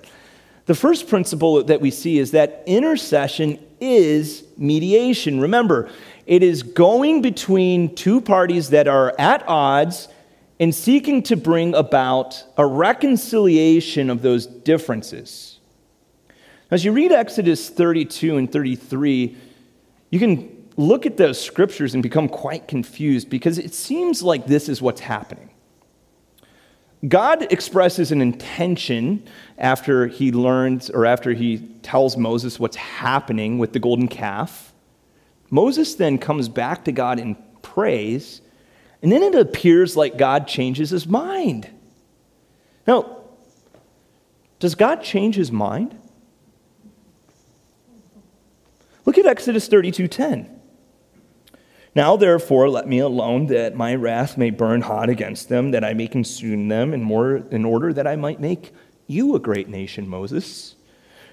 The 0.66 0.74
first 0.74 1.10
principle 1.10 1.64
that 1.64 1.80
we 1.80 1.92
see 1.92 2.18
is 2.18 2.32
that 2.32 2.64
intercession 2.66 3.60
is 3.80 4.44
mediation. 4.58 5.40
Remember, 5.40 5.92
it 6.26 6.44
is 6.44 6.64
going 6.64 7.22
between 7.22 7.96
two 7.96 8.22
parties 8.22 8.70
that 8.70 8.88
are 8.88 9.14
at 9.20 9.48
odds 9.48 10.08
and 10.60 10.74
seeking 10.74 11.24
to 11.24 11.36
bring 11.36 11.74
about 11.74 12.44
a 12.58 12.66
reconciliation 12.66 14.10
of 14.10 14.22
those 14.22 14.46
differences. 14.46 15.60
As 16.70 16.86
you 16.86 16.92
read 16.92 17.12
Exodus 17.12 17.70
32 17.70 18.38
and 18.38 18.52
33, 18.52 19.36
you 20.12 20.20
can 20.20 20.68
look 20.78 21.06
at 21.06 21.18
those 21.18 21.44
scriptures 21.44 21.94
and 21.94 22.04
become 22.04 22.30
quite 22.30 22.68
confused 22.68 23.30
because 23.30 23.58
it 23.58 23.74
seems 23.74 24.24
like 24.24 24.46
this 24.46 24.70
is 24.70 24.82
what's 24.82 25.02
happening. 25.02 25.50
God 27.08 27.52
expresses 27.52 28.12
an 28.12 28.22
intention 28.22 29.28
after 29.58 30.08
he 30.08 30.32
learns 30.32 30.90
or 30.90 31.06
after 31.06 31.34
he 31.34 31.58
tells 31.82 32.16
Moses 32.16 32.60
what's 32.60 32.76
happening 32.76 33.58
with 33.58 33.74
the 33.74 33.80
golden 33.80 34.08
calf. 34.08 34.71
Moses 35.52 35.94
then 35.94 36.18
comes 36.18 36.50
back 36.50 36.86
to 36.86 36.92
God 36.92 37.20
in 37.20 37.36
praise, 37.62 38.42
and 39.04 39.12
then 39.12 39.22
it 39.22 39.36
appears 39.36 39.96
like 39.96 40.18
God 40.18 40.48
changes 40.48 40.90
his 40.90 41.06
mind. 41.06 41.70
Now, 42.88 43.18
does 44.60 44.74
God 44.76 45.04
change 45.04 45.36
his 45.36 45.52
mind? 45.52 45.96
Look 49.06 49.18
at 49.18 49.26
Exodus 49.26 49.68
32:10. 49.68 50.48
Now, 51.94 52.16
therefore, 52.16 52.70
let 52.70 52.88
me 52.88 53.00
alone 53.00 53.48
that 53.48 53.76
my 53.76 53.94
wrath 53.96 54.38
may 54.38 54.50
burn 54.50 54.82
hot 54.82 55.10
against 55.10 55.50
them, 55.50 55.72
that 55.72 55.84
I 55.84 55.94
may 55.94 56.08
consume 56.08 56.70
them, 56.70 56.94
in, 56.94 57.04
more, 57.04 57.44
in 57.52 57.66
order 57.66 57.92
that 57.92 58.08
I 58.08 58.16
might 58.16 58.40
make 58.40 58.72
you 59.08 59.36
a 59.36 59.40
great 59.40 59.68
nation, 59.68 60.08
Moses. 60.08 60.76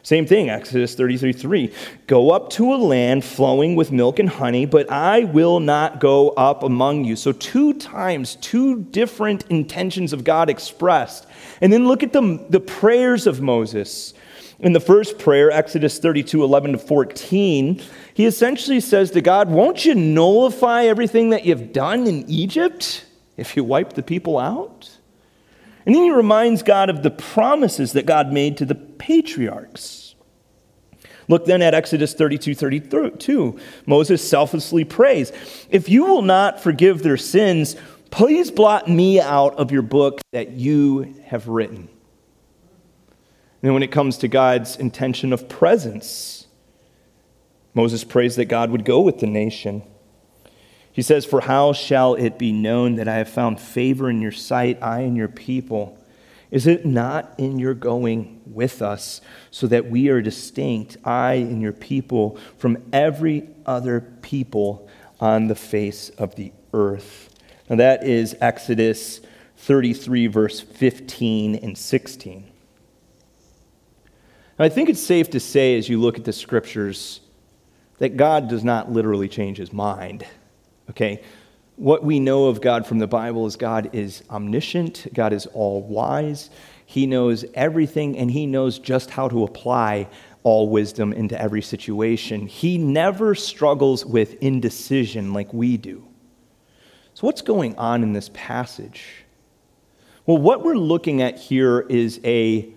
Same 0.02 0.26
thing, 0.26 0.48
Exodus 0.48 0.94
33 0.94 1.32
3. 1.32 1.72
Go 2.06 2.30
up 2.30 2.50
to 2.50 2.72
a 2.72 2.76
land 2.76 3.24
flowing 3.24 3.76
with 3.76 3.92
milk 3.92 4.18
and 4.18 4.28
honey, 4.28 4.64
but 4.64 4.90
I 4.90 5.24
will 5.24 5.60
not 5.60 6.00
go 6.00 6.30
up 6.30 6.62
among 6.62 7.04
you. 7.04 7.16
So, 7.16 7.32
two 7.32 7.74
times, 7.74 8.36
two 8.36 8.82
different 8.82 9.44
intentions 9.48 10.12
of 10.12 10.24
God 10.24 10.48
expressed. 10.48 11.26
And 11.60 11.72
then 11.72 11.88
look 11.88 12.02
at 12.02 12.12
the, 12.12 12.44
the 12.48 12.60
prayers 12.60 13.26
of 13.26 13.40
Moses. 13.40 14.14
In 14.60 14.72
the 14.72 14.80
first 14.80 15.18
prayer, 15.18 15.52
Exodus 15.52 15.98
32 15.98 16.42
11 16.42 16.72
to 16.72 16.78
14, 16.78 17.80
he 18.14 18.26
essentially 18.26 18.80
says 18.80 19.12
to 19.12 19.20
God, 19.20 19.48
Won't 19.48 19.84
you 19.84 19.94
nullify 19.94 20.84
everything 20.84 21.30
that 21.30 21.44
you've 21.44 21.72
done 21.72 22.06
in 22.06 22.28
Egypt 22.28 23.04
if 23.36 23.56
you 23.56 23.62
wipe 23.62 23.92
the 23.92 24.02
people 24.02 24.36
out? 24.36 24.97
And 25.88 25.96
then 25.96 26.02
he 26.02 26.10
reminds 26.10 26.62
God 26.62 26.90
of 26.90 27.02
the 27.02 27.10
promises 27.10 27.94
that 27.94 28.04
God 28.04 28.30
made 28.30 28.58
to 28.58 28.66
the 28.66 28.74
patriarchs. 28.74 30.16
Look 31.28 31.46
then 31.46 31.62
at 31.62 31.72
Exodus 31.72 32.12
32 32.12 32.54
32. 32.54 33.58
Moses 33.86 34.28
selflessly 34.28 34.84
prays, 34.84 35.32
If 35.70 35.88
you 35.88 36.04
will 36.04 36.20
not 36.20 36.60
forgive 36.60 37.02
their 37.02 37.16
sins, 37.16 37.74
please 38.10 38.50
blot 38.50 38.86
me 38.86 39.18
out 39.18 39.54
of 39.54 39.72
your 39.72 39.80
book 39.80 40.20
that 40.32 40.50
you 40.50 41.14
have 41.24 41.48
written. 41.48 41.88
And 43.62 43.72
when 43.72 43.82
it 43.82 43.90
comes 43.90 44.18
to 44.18 44.28
God's 44.28 44.76
intention 44.76 45.32
of 45.32 45.48
presence, 45.48 46.48
Moses 47.72 48.04
prays 48.04 48.36
that 48.36 48.44
God 48.44 48.70
would 48.72 48.84
go 48.84 49.00
with 49.00 49.20
the 49.20 49.26
nation. 49.26 49.84
He 50.98 51.02
says, 51.02 51.24
For 51.24 51.42
how 51.42 51.74
shall 51.74 52.14
it 52.16 52.40
be 52.40 52.50
known 52.50 52.96
that 52.96 53.06
I 53.06 53.18
have 53.18 53.28
found 53.28 53.60
favor 53.60 54.10
in 54.10 54.20
your 54.20 54.32
sight, 54.32 54.82
I 54.82 55.02
and 55.02 55.16
your 55.16 55.28
people? 55.28 55.96
Is 56.50 56.66
it 56.66 56.84
not 56.84 57.32
in 57.38 57.60
your 57.60 57.74
going 57.74 58.40
with 58.44 58.82
us, 58.82 59.20
so 59.52 59.68
that 59.68 59.88
we 59.88 60.08
are 60.08 60.20
distinct, 60.20 60.96
I 61.04 61.34
and 61.34 61.62
your 61.62 61.72
people, 61.72 62.36
from 62.56 62.82
every 62.92 63.48
other 63.64 64.00
people 64.22 64.88
on 65.20 65.46
the 65.46 65.54
face 65.54 66.08
of 66.18 66.34
the 66.34 66.50
earth? 66.74 67.32
Now 67.70 67.76
that 67.76 68.02
is 68.02 68.34
Exodus 68.40 69.20
33, 69.58 70.26
verse 70.26 70.58
15 70.58 71.54
and 71.54 71.78
16. 71.78 72.50
Now, 74.58 74.64
I 74.64 74.68
think 74.68 74.88
it's 74.88 75.00
safe 75.00 75.30
to 75.30 75.38
say, 75.38 75.78
as 75.78 75.88
you 75.88 76.00
look 76.00 76.18
at 76.18 76.24
the 76.24 76.32
scriptures, 76.32 77.20
that 77.98 78.16
God 78.16 78.48
does 78.48 78.64
not 78.64 78.90
literally 78.90 79.28
change 79.28 79.58
his 79.58 79.72
mind. 79.72 80.26
Okay? 80.90 81.22
What 81.76 82.02
we 82.02 82.18
know 82.18 82.46
of 82.46 82.60
God 82.60 82.86
from 82.86 82.98
the 82.98 83.06
Bible 83.06 83.46
is 83.46 83.56
God 83.56 83.90
is 83.92 84.24
omniscient, 84.30 85.06
God 85.14 85.32
is 85.32 85.46
all 85.46 85.82
wise. 85.82 86.50
He 86.84 87.06
knows 87.06 87.44
everything, 87.54 88.16
and 88.16 88.30
he 88.30 88.46
knows 88.46 88.78
just 88.78 89.10
how 89.10 89.28
to 89.28 89.44
apply 89.44 90.08
all 90.42 90.68
wisdom 90.68 91.12
into 91.12 91.40
every 91.40 91.62
situation. 91.62 92.46
He 92.46 92.78
never 92.78 93.34
struggles 93.34 94.06
with 94.06 94.42
indecision 94.42 95.32
like 95.32 95.52
we 95.52 95.76
do. 95.76 96.04
So, 97.14 97.26
what's 97.26 97.42
going 97.42 97.76
on 97.76 98.02
in 98.02 98.12
this 98.12 98.30
passage? 98.32 99.24
Well, 100.24 100.38
what 100.38 100.64
we're 100.64 100.74
looking 100.74 101.20
at 101.20 101.38
here 101.38 101.80
is 101.80 102.20
a 102.24 102.72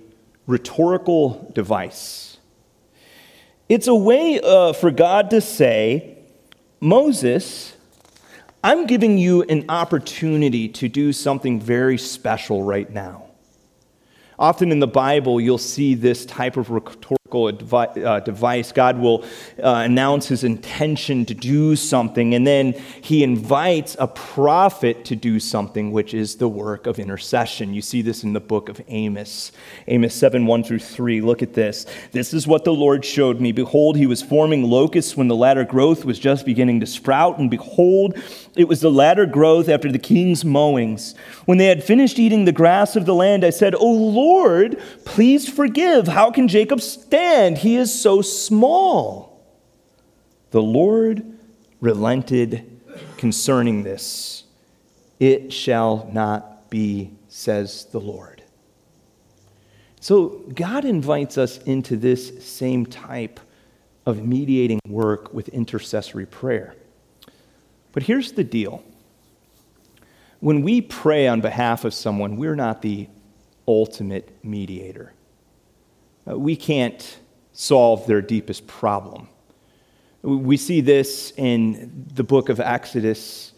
rhetorical 0.47 1.51
device. 1.53 2.37
It's 3.69 3.87
a 3.87 3.95
way 3.95 4.39
uh, 4.43 4.73
for 4.73 4.91
God 4.91 5.29
to 5.29 5.41
say, 5.41 6.17
Moses, 6.79 7.70
I'm 8.63 8.85
giving 8.85 9.17
you 9.17 9.41
an 9.43 9.65
opportunity 9.69 10.67
to 10.69 10.87
do 10.87 11.13
something 11.13 11.59
very 11.59 11.97
special 11.97 12.61
right 12.61 12.89
now. 12.91 13.25
Often 14.37 14.71
in 14.71 14.79
the 14.79 14.87
Bible, 14.87 15.41
you'll 15.41 15.57
see 15.57 15.95
this 15.95 16.27
type 16.27 16.57
of 16.57 16.69
rhetorical 16.69 17.20
device. 17.31 18.71
God 18.71 18.99
will 18.99 19.23
uh, 19.63 19.83
announce 19.85 20.27
his 20.27 20.43
intention 20.43 21.25
to 21.25 21.33
do 21.33 21.75
something, 21.75 22.35
and 22.35 22.45
then 22.45 22.73
he 23.01 23.23
invites 23.23 23.95
a 23.99 24.07
prophet 24.07 25.05
to 25.05 25.15
do 25.15 25.39
something, 25.39 25.91
which 25.91 26.13
is 26.13 26.35
the 26.35 26.49
work 26.49 26.87
of 26.87 26.99
intercession. 26.99 27.73
You 27.73 27.81
see 27.81 28.01
this 28.01 28.23
in 28.23 28.33
the 28.33 28.39
book 28.39 28.69
of 28.69 28.81
Amos. 28.87 29.51
Amos 29.87 30.13
7 30.13 30.45
1 30.45 30.63
through 30.63 30.79
3. 30.79 31.21
Look 31.21 31.41
at 31.41 31.53
this. 31.53 31.85
This 32.11 32.33
is 32.33 32.47
what 32.47 32.65
the 32.65 32.73
Lord 32.73 33.05
showed 33.05 33.39
me. 33.39 33.51
Behold, 33.51 33.95
he 33.95 34.07
was 34.07 34.21
forming 34.21 34.63
locusts 34.63 35.15
when 35.15 35.27
the 35.27 35.35
latter 35.35 35.63
growth 35.63 36.05
was 36.05 36.19
just 36.19 36.45
beginning 36.45 36.79
to 36.81 36.85
sprout, 36.85 37.39
and 37.39 37.49
behold, 37.49 38.17
it 38.55 38.67
was 38.67 38.81
the 38.81 38.91
latter 38.91 39.25
growth 39.25 39.69
after 39.69 39.91
the 39.91 39.99
king's 39.99 40.43
mowings. 40.43 41.15
When 41.45 41.57
they 41.57 41.67
had 41.67 41.83
finished 41.83 42.19
eating 42.19 42.45
the 42.45 42.51
grass 42.51 42.95
of 42.95 43.05
the 43.05 43.15
land, 43.15 43.43
I 43.45 43.49
said, 43.49 43.75
O 43.75 43.91
Lord, 43.91 44.79
please 45.05 45.47
forgive. 45.47 46.07
How 46.07 46.31
can 46.31 46.47
Jacob 46.47 46.81
stand? 46.81 47.20
And 47.21 47.55
he 47.55 47.75
is 47.75 47.93
so 47.93 48.23
small. 48.23 49.41
The 50.49 50.61
Lord 50.61 51.23
relented 51.79 52.81
concerning 53.17 53.83
this. 53.83 54.43
It 55.19 55.53
shall 55.53 56.09
not 56.11 56.69
be, 56.71 57.11
says 57.29 57.85
the 57.91 57.99
Lord. 57.99 58.43
So 59.99 60.43
God 60.55 60.83
invites 60.83 61.37
us 61.37 61.59
into 61.59 61.95
this 61.95 62.43
same 62.43 62.87
type 62.87 63.39
of 64.07 64.25
mediating 64.25 64.79
work 64.87 65.31
with 65.31 65.47
intercessory 65.49 66.25
prayer. 66.25 66.75
But 67.91 68.03
here's 68.03 68.31
the 68.31 68.43
deal 68.43 68.83
when 70.39 70.63
we 70.63 70.81
pray 70.81 71.27
on 71.27 71.39
behalf 71.39 71.85
of 71.85 71.93
someone, 71.93 72.35
we're 72.35 72.55
not 72.55 72.81
the 72.81 73.07
ultimate 73.67 74.43
mediator. 74.43 75.13
Uh, 76.27 76.37
we 76.37 76.55
can't 76.55 77.19
solve 77.53 78.07
their 78.07 78.21
deepest 78.21 78.67
problem. 78.67 79.27
We 80.21 80.57
see 80.57 80.81
this 80.81 81.33
in 81.35 82.07
the 82.13 82.23
book 82.23 82.49
of 82.49 82.59
Exodus. 82.59 83.53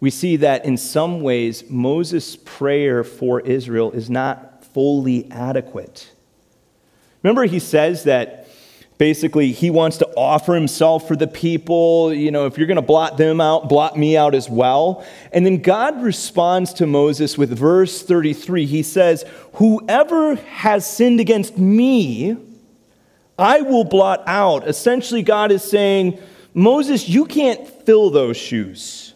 We 0.00 0.10
see 0.10 0.36
that 0.36 0.64
in 0.64 0.76
some 0.76 1.22
ways, 1.22 1.64
Moses' 1.70 2.36
prayer 2.36 3.04
for 3.04 3.40
Israel 3.40 3.90
is 3.92 4.10
not 4.10 4.64
fully 4.64 5.30
adequate. 5.30 6.10
Remember, 7.22 7.44
he 7.44 7.58
says 7.58 8.04
that 8.04 8.43
Basically, 8.96 9.50
he 9.50 9.70
wants 9.70 9.98
to 9.98 10.08
offer 10.16 10.54
himself 10.54 11.08
for 11.08 11.16
the 11.16 11.26
people. 11.26 12.14
You 12.14 12.30
know, 12.30 12.46
if 12.46 12.56
you're 12.56 12.68
going 12.68 12.76
to 12.76 12.82
blot 12.82 13.16
them 13.16 13.40
out, 13.40 13.68
blot 13.68 13.98
me 13.98 14.16
out 14.16 14.34
as 14.34 14.48
well. 14.48 15.04
And 15.32 15.44
then 15.44 15.62
God 15.62 16.00
responds 16.00 16.72
to 16.74 16.86
Moses 16.86 17.36
with 17.36 17.56
verse 17.56 18.02
33. 18.02 18.66
He 18.66 18.82
says, 18.84 19.24
Whoever 19.54 20.36
has 20.36 20.86
sinned 20.86 21.18
against 21.18 21.58
me, 21.58 22.36
I 23.36 23.62
will 23.62 23.84
blot 23.84 24.22
out. 24.26 24.68
Essentially, 24.68 25.22
God 25.22 25.50
is 25.50 25.64
saying, 25.64 26.20
Moses, 26.54 27.08
you 27.08 27.24
can't 27.24 27.66
fill 27.84 28.10
those 28.10 28.36
shoes. 28.36 29.14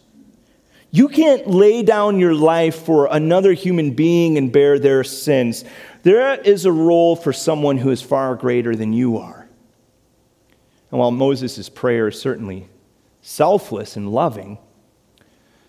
You 0.91 1.07
can't 1.07 1.47
lay 1.47 1.83
down 1.83 2.19
your 2.19 2.33
life 2.33 2.83
for 2.83 3.07
another 3.09 3.53
human 3.53 3.91
being 3.91 4.37
and 4.37 4.51
bear 4.51 4.77
their 4.77 5.05
sins. 5.05 5.63
There 6.03 6.35
is 6.35 6.65
a 6.65 6.71
role 6.71 7.15
for 7.15 7.31
someone 7.31 7.77
who 7.77 7.91
is 7.91 8.01
far 8.01 8.35
greater 8.35 8.75
than 8.75 8.91
you 8.91 9.17
are. 9.17 9.38
And 10.91 10.99
while 10.99 11.11
Moses' 11.11 11.69
prayer 11.69 12.07
is 12.07 12.19
certainly 12.19 12.67
selfless 13.21 13.95
and 13.95 14.11
loving, 14.11 14.57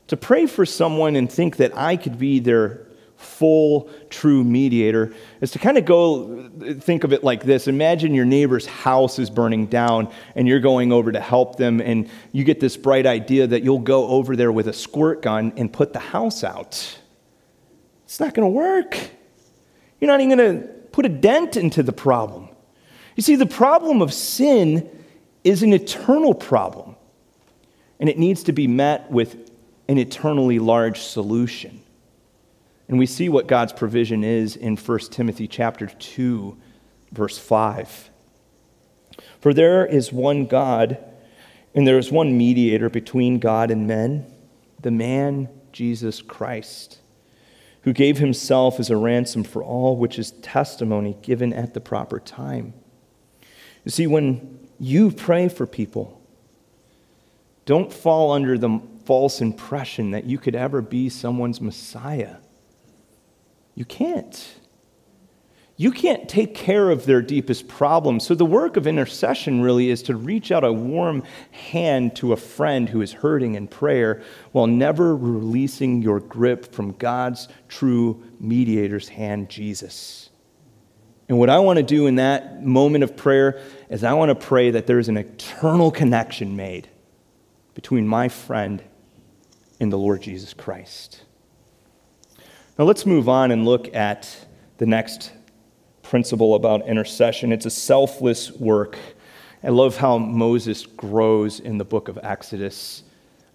to 0.06 0.16
pray 0.16 0.46
for 0.46 0.66
someone 0.66 1.14
and 1.14 1.30
think 1.30 1.56
that 1.56 1.76
I 1.76 1.96
could 1.96 2.18
be 2.18 2.40
their 2.40 2.86
full, 3.16 3.90
true 4.08 4.42
mediator 4.42 5.14
is 5.42 5.50
to 5.50 5.58
kind 5.58 5.76
of 5.76 5.84
go 5.84 6.48
think 6.80 7.04
of 7.04 7.12
it 7.12 7.22
like 7.22 7.44
this 7.44 7.68
Imagine 7.68 8.14
your 8.14 8.24
neighbor's 8.24 8.66
house 8.66 9.18
is 9.18 9.28
burning 9.28 9.66
down 9.66 10.10
and 10.34 10.48
you're 10.48 10.58
going 10.60 10.90
over 10.90 11.12
to 11.12 11.20
help 11.20 11.56
them, 11.56 11.80
and 11.80 12.08
you 12.32 12.44
get 12.44 12.60
this 12.60 12.76
bright 12.76 13.06
idea 13.06 13.46
that 13.46 13.62
you'll 13.62 13.78
go 13.78 14.08
over 14.08 14.36
there 14.36 14.50
with 14.50 14.68
a 14.68 14.72
squirt 14.72 15.22
gun 15.22 15.52
and 15.56 15.72
put 15.72 15.92
the 15.92 15.98
house 15.98 16.42
out. 16.42 16.98
It's 18.04 18.18
not 18.18 18.34
going 18.34 18.46
to 18.46 18.52
work. 18.52 18.98
You're 20.00 20.10
not 20.10 20.20
even 20.20 20.38
going 20.38 20.62
to 20.62 20.66
put 20.66 21.04
a 21.04 21.10
dent 21.10 21.56
into 21.56 21.82
the 21.82 21.92
problem. 21.92 22.48
You 23.16 23.22
see, 23.22 23.36
the 23.36 23.46
problem 23.46 24.00
of 24.00 24.14
sin 24.14 24.88
is 25.44 25.62
an 25.62 25.72
eternal 25.72 26.34
problem, 26.34 26.96
and 27.98 28.08
it 28.08 28.18
needs 28.18 28.42
to 28.44 28.52
be 28.52 28.66
met 28.66 29.10
with 29.10 29.50
an 29.88 29.98
eternally 29.98 30.58
large 30.58 31.00
solution. 31.00 31.82
And 32.88 32.98
we 32.98 33.06
see 33.06 33.28
what 33.28 33.46
God's 33.46 33.72
provision 33.72 34.24
is 34.24 34.56
in 34.56 34.76
1 34.76 34.98
Timothy 35.10 35.46
chapter 35.46 35.86
2 35.86 36.56
verse 37.12 37.38
5. 37.38 38.10
For 39.40 39.54
there 39.54 39.86
is 39.86 40.12
one 40.12 40.46
God 40.46 40.98
and 41.74 41.86
there 41.86 41.98
is 41.98 42.10
one 42.10 42.36
mediator 42.36 42.88
between 42.88 43.38
God 43.38 43.70
and 43.70 43.86
men, 43.86 44.26
the 44.80 44.90
man 44.90 45.48
Jesus 45.72 46.20
Christ, 46.20 46.98
who 47.82 47.92
gave 47.92 48.18
himself 48.18 48.80
as 48.80 48.90
a 48.90 48.96
ransom 48.96 49.44
for 49.44 49.62
all, 49.62 49.96
which 49.96 50.18
is 50.18 50.32
testimony 50.42 51.16
given 51.22 51.52
at 51.52 51.74
the 51.74 51.80
proper 51.80 52.18
time. 52.18 52.74
You 53.84 53.90
see, 53.90 54.06
when 54.06 54.59
you 54.80 55.12
pray 55.12 55.48
for 55.48 55.66
people, 55.66 56.20
don't 57.66 57.92
fall 57.92 58.32
under 58.32 58.56
the 58.56 58.80
false 59.04 59.40
impression 59.40 60.12
that 60.12 60.24
you 60.24 60.38
could 60.38 60.56
ever 60.56 60.80
be 60.80 61.08
someone's 61.08 61.60
Messiah. 61.60 62.36
You 63.74 63.84
can't. 63.84 64.56
You 65.76 65.90
can't 65.90 66.28
take 66.28 66.54
care 66.54 66.90
of 66.90 67.06
their 67.06 67.22
deepest 67.22 67.68
problems. 67.68 68.26
So, 68.26 68.34
the 68.34 68.44
work 68.44 68.76
of 68.76 68.86
intercession 68.86 69.62
really 69.62 69.90
is 69.90 70.02
to 70.04 70.16
reach 70.16 70.52
out 70.52 70.64
a 70.64 70.72
warm 70.72 71.22
hand 71.52 72.16
to 72.16 72.32
a 72.32 72.36
friend 72.36 72.88
who 72.88 73.00
is 73.00 73.12
hurting 73.12 73.54
in 73.54 73.66
prayer 73.66 74.22
while 74.52 74.66
never 74.66 75.16
releasing 75.16 76.02
your 76.02 76.20
grip 76.20 76.72
from 76.72 76.92
God's 76.92 77.48
true 77.68 78.22
mediator's 78.38 79.08
hand, 79.08 79.48
Jesus. 79.48 80.30
And 81.30 81.38
what 81.38 81.48
I 81.48 81.60
want 81.60 81.76
to 81.76 81.84
do 81.84 82.08
in 82.08 82.16
that 82.16 82.64
moment 82.64 83.04
of 83.04 83.16
prayer 83.16 83.62
is 83.90 84.04
I 84.04 84.14
want 84.14 84.28
to 84.28 84.46
pray 84.46 84.70
that 84.70 84.86
there's 84.86 85.08
an 85.08 85.16
eternal 85.16 85.90
connection 85.90 86.56
made 86.56 86.88
between 87.74 88.06
my 88.06 88.28
friend 88.28 88.82
and 89.80 89.92
the 89.92 89.98
Lord 89.98 90.22
Jesus 90.22 90.54
Christ. 90.54 91.22
Now, 92.78 92.84
let's 92.84 93.04
move 93.04 93.28
on 93.28 93.50
and 93.50 93.64
look 93.64 93.94
at 93.94 94.46
the 94.78 94.86
next 94.86 95.32
principle 96.02 96.54
about 96.54 96.86
intercession. 96.86 97.52
It's 97.52 97.66
a 97.66 97.70
selfless 97.70 98.52
work. 98.52 98.96
I 99.62 99.68
love 99.68 99.96
how 99.96 100.18
Moses 100.18 100.86
grows 100.86 101.60
in 101.60 101.76
the 101.76 101.84
book 101.84 102.08
of 102.08 102.18
Exodus. 102.22 103.02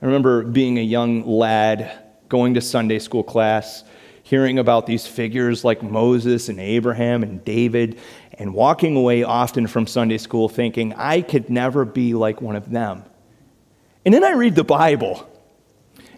I 0.01 0.05
remember 0.05 0.43
being 0.43 0.77
a 0.77 0.81
young 0.81 1.25
lad 1.25 1.91
going 2.29 2.53
to 2.55 2.61
Sunday 2.61 2.99
school 2.99 3.23
class, 3.23 3.83
hearing 4.25 4.57
about 4.57 4.87
these 4.87 5.05
figures 5.05 5.63
like 5.63 5.83
Moses 5.83 6.49
and 6.49 6.59
Abraham 6.59 7.21
and 7.21 7.45
David, 7.45 7.99
and 8.33 8.55
walking 8.55 8.95
away 8.95 9.21
often 9.21 9.67
from 9.67 9.85
Sunday 9.85 10.17
school 10.17 10.49
thinking, 10.49 10.93
I 10.95 11.21
could 11.21 11.47
never 11.47 11.85
be 11.85 12.15
like 12.15 12.41
one 12.41 12.55
of 12.55 12.71
them. 12.71 13.03
And 14.03 14.11
then 14.11 14.23
I 14.23 14.31
read 14.31 14.55
the 14.55 14.63
Bible. 14.63 15.29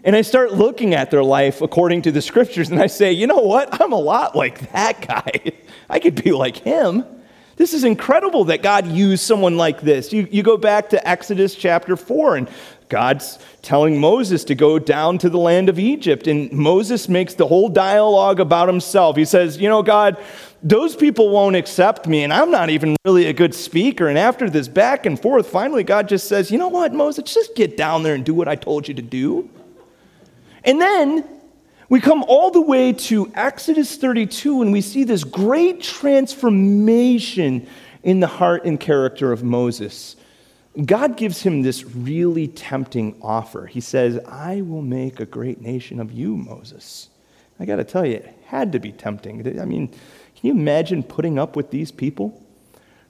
And 0.04 0.16
I 0.16 0.22
start 0.22 0.54
looking 0.54 0.94
at 0.94 1.10
their 1.10 1.22
life 1.22 1.60
according 1.60 2.00
to 2.02 2.10
the 2.10 2.22
scriptures, 2.22 2.70
and 2.70 2.80
I 2.80 2.86
say, 2.86 3.12
you 3.12 3.26
know 3.26 3.40
what? 3.40 3.78
I'm 3.78 3.92
a 3.92 4.00
lot 4.00 4.34
like 4.34 4.72
that 4.72 5.06
guy. 5.06 5.52
I 5.90 5.98
could 5.98 6.24
be 6.24 6.32
like 6.32 6.56
him. 6.56 7.04
This 7.56 7.74
is 7.74 7.84
incredible 7.84 8.46
that 8.46 8.62
God 8.62 8.86
used 8.86 9.22
someone 9.22 9.58
like 9.58 9.82
this. 9.82 10.14
You, 10.14 10.26
you 10.30 10.42
go 10.42 10.56
back 10.56 10.88
to 10.90 11.08
Exodus 11.08 11.54
chapter 11.54 11.94
4, 11.94 12.36
and 12.36 12.50
God's 12.88 13.38
telling 13.62 14.00
Moses 14.00 14.44
to 14.44 14.54
go 14.54 14.78
down 14.78 15.18
to 15.18 15.28
the 15.28 15.38
land 15.38 15.68
of 15.68 15.78
Egypt. 15.78 16.26
And 16.26 16.50
Moses 16.52 17.08
makes 17.08 17.34
the 17.34 17.46
whole 17.46 17.68
dialogue 17.68 18.40
about 18.40 18.68
himself. 18.68 19.16
He 19.16 19.24
says, 19.24 19.58
You 19.58 19.68
know, 19.68 19.82
God, 19.82 20.16
those 20.62 20.96
people 20.96 21.30
won't 21.30 21.56
accept 21.56 22.06
me, 22.06 22.24
and 22.24 22.32
I'm 22.32 22.50
not 22.50 22.70
even 22.70 22.96
really 23.04 23.26
a 23.26 23.32
good 23.32 23.54
speaker. 23.54 24.08
And 24.08 24.18
after 24.18 24.48
this 24.48 24.68
back 24.68 25.06
and 25.06 25.20
forth, 25.20 25.48
finally, 25.48 25.84
God 25.84 26.08
just 26.08 26.28
says, 26.28 26.50
You 26.50 26.58
know 26.58 26.68
what, 26.68 26.92
Moses, 26.92 27.32
just 27.32 27.54
get 27.54 27.76
down 27.76 28.02
there 28.02 28.14
and 28.14 28.24
do 28.24 28.34
what 28.34 28.48
I 28.48 28.56
told 28.56 28.88
you 28.88 28.94
to 28.94 29.02
do. 29.02 29.48
And 30.64 30.80
then 30.80 31.24
we 31.88 32.00
come 32.00 32.24
all 32.24 32.50
the 32.50 32.60
way 32.60 32.92
to 32.92 33.30
Exodus 33.34 33.96
32 33.96 34.62
and 34.62 34.72
we 34.72 34.80
see 34.80 35.04
this 35.04 35.24
great 35.24 35.80
transformation 35.82 37.66
in 38.02 38.20
the 38.20 38.26
heart 38.26 38.64
and 38.64 38.78
character 38.78 39.32
of 39.32 39.42
Moses. 39.42 40.16
God 40.84 41.16
gives 41.16 41.42
him 41.42 41.62
this 41.62 41.84
really 41.84 42.46
tempting 42.46 43.18
offer. 43.20 43.66
He 43.66 43.80
says, 43.80 44.18
I 44.26 44.60
will 44.60 44.82
make 44.82 45.18
a 45.18 45.26
great 45.26 45.60
nation 45.60 45.98
of 45.98 46.12
you, 46.12 46.36
Moses. 46.36 47.08
I 47.58 47.64
got 47.64 47.76
to 47.76 47.84
tell 47.84 48.06
you, 48.06 48.16
it 48.16 48.38
had 48.46 48.72
to 48.72 48.78
be 48.78 48.92
tempting. 48.92 49.60
I 49.60 49.64
mean, 49.64 49.88
can 49.88 49.98
you 50.42 50.52
imagine 50.52 51.02
putting 51.02 51.38
up 51.38 51.56
with 51.56 51.70
these 51.70 51.90
people? 51.90 52.40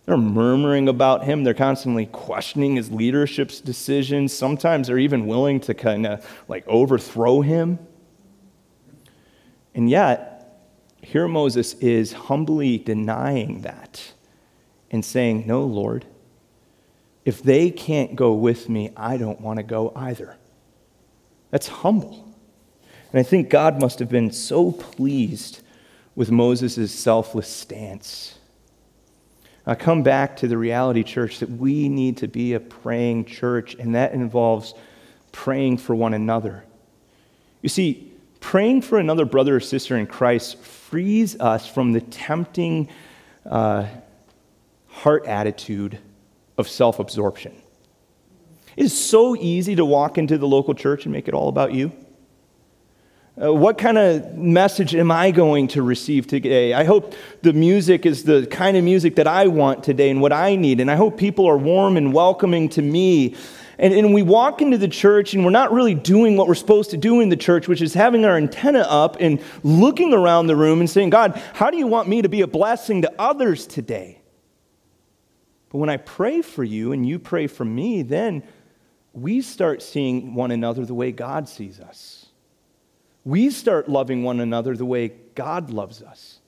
They're 0.07 0.17
murmuring 0.17 0.89
about 0.89 1.25
him. 1.25 1.45
They're 1.45 1.53
constantly 1.53 2.07
questioning 2.07 2.77
his 2.77 2.91
leadership's 2.91 3.61
decisions. 3.61 4.33
Sometimes 4.33 4.87
they're 4.87 4.99
even 4.99 5.27
willing 5.27 5.61
to 5.61 5.75
kind 5.75 6.07
of 6.07 6.45
like 6.49 6.67
overthrow 6.67 7.43
him. 7.43 7.79
And 9.75 9.91
yet, 9.91 10.39
here 11.03 11.29
Moses 11.29 11.75
is 11.75 12.15
humbly 12.15 12.79
denying 12.79 13.61
that 13.61 14.15
and 14.91 15.05
saying, 15.05 15.47
No, 15.47 15.63
Lord, 15.63 16.07
if 17.29 17.43
they 17.43 17.71
can't 17.71 18.17
go 18.17 18.33
with 18.33 18.71
me, 18.71 18.91
I 18.97 19.19
don't 19.19 19.39
want 19.39 19.59
to 19.59 19.63
go 19.63 19.93
either. 19.95 20.39
That's 21.51 21.69
humble. 21.69 22.27
And 23.13 23.21
I 23.21 23.23
think 23.23 23.51
God 23.51 23.79
must 23.79 23.99
have 23.99 24.09
been 24.09 24.31
so 24.31 24.73
pleased 24.73 25.61
with 26.15 26.31
Moses' 26.31 26.91
selfless 26.91 27.47
stance. 27.47 28.39
I 29.67 29.75
come 29.75 30.03
back 30.03 30.39
to 30.39 30.49
the 30.49 30.57
reality, 30.57 31.03
church, 31.03 31.41
that 31.41 31.51
we 31.51 31.91
need 31.91 32.17
to 32.17 32.29
be 32.29 32.55
a 32.55 32.61
praying 32.61 33.27
church, 33.27 33.75
and 33.75 33.95
that 33.95 34.15
involves 34.15 34.73
praying 35.31 35.77
for 35.77 35.95
one 35.95 36.15
another. 36.15 36.65
You 37.61 37.69
see, 37.69 38.11
praying 38.41 38.81
for 38.81 38.99
another 38.99 39.27
brother 39.27 39.57
or 39.57 39.61
sister 39.61 39.99
in 39.99 40.07
Christ 40.07 40.57
frees 40.65 41.39
us 41.39 41.67
from 41.67 41.93
the 41.93 42.01
tempting 42.01 42.89
uh, 43.45 43.85
heart 44.87 45.27
attitude 45.27 45.99
of 46.59 46.69
self 46.69 46.99
absorption. 46.99 47.55
It 48.77 48.85
is 48.85 48.99
so 48.99 49.35
easy 49.37 49.77
to 49.77 49.85
walk 49.85 50.19
into 50.19 50.39
the 50.39 50.47
local 50.47 50.75
church 50.75 51.05
and 51.05 51.13
make 51.13 51.29
it 51.29 51.35
all 51.35 51.49
about 51.49 51.73
you. 51.73 51.93
Uh, 53.41 53.55
what 53.55 53.79
kind 53.79 53.97
of 53.97 54.35
message 54.37 54.95
am 54.95 55.11
I 55.11 55.31
going 55.31 55.69
to 55.69 55.83
receive 55.83 56.27
today? 56.27 56.75
I 56.75 56.85
hope 56.85 57.15
the 57.43 57.53
music 57.53 58.05
is 58.05 58.25
the 58.25 58.47
kind 58.47 58.77
of 58.77 58.83
music 58.83 59.17
that 59.17 59.29
I 59.29 59.47
want 59.47 59.85
today 59.85 60.11
and 60.11 60.21
what 60.21 60.33
I 60.33 60.57
need. 60.57 60.81
And 60.81 60.91
I 60.91 60.97
hope 60.97 61.17
people 61.17 61.47
are 61.47 61.57
warm 61.57 61.97
and 61.97 62.13
welcoming 62.13 62.69
to 62.71 62.83
me 62.83 63.37
and, 63.79 63.95
and 63.95 64.13
we 64.13 64.23
walk 64.23 64.61
into 64.61 64.77
the 64.77 64.89
church 64.89 65.35
and 65.35 65.45
we're 65.45 65.51
not 65.51 65.73
really 65.73 65.95
doing 65.95 66.37
what 66.37 66.49
we're 66.49 66.57
supposed 66.57 66.91
to 66.91 66.97
do 66.97 67.21
in 67.21 67.29
the 67.29 67.37
church, 67.37 67.69
which 67.69 67.81
is 67.81 67.95
having 67.95 68.25
our 68.25 68.37
antenna 68.37 68.81
up 68.81 69.17
and 69.21 69.41
looking 69.63 70.13
around 70.13 70.49
the 70.49 70.57
room 70.57 70.81
and 70.81 70.91
saying, 70.91 71.11
God, 71.11 71.41
how 71.55 71.71
do 71.71 71.77
you 71.77 71.87
want 71.87 72.09
me 72.09 72.23
to 72.23 72.29
be 72.29 72.41
a 72.41 72.49
blessing 72.49 73.03
to 73.03 73.13
others 73.19 73.67
today? 73.67 74.18
But 75.71 75.79
when 75.79 75.91
I 75.91 75.99
pray 75.99 76.43
for 76.43 76.65
you 76.65 76.93
and 76.93 77.07
you 77.07 77.19
pray 77.19 77.47
for 77.47 77.65
me, 77.65 78.03
then 78.03 78.43
we 79.13 79.41
start 79.41 79.83
seeing 79.83 80.35
one 80.35 80.51
another 80.51 80.85
the 80.85 80.95
way 80.95 81.13
God 81.13 81.49
sees 81.49 81.81
us. 81.81 82.27
We 83.25 83.51
start 83.51 83.89
loving 83.89 84.23
one 84.23 84.41
another 84.41 84.77
the 84.77 84.87
way 84.87 85.09
God 85.35 85.71
loves 85.71 86.03
us. 86.03 86.41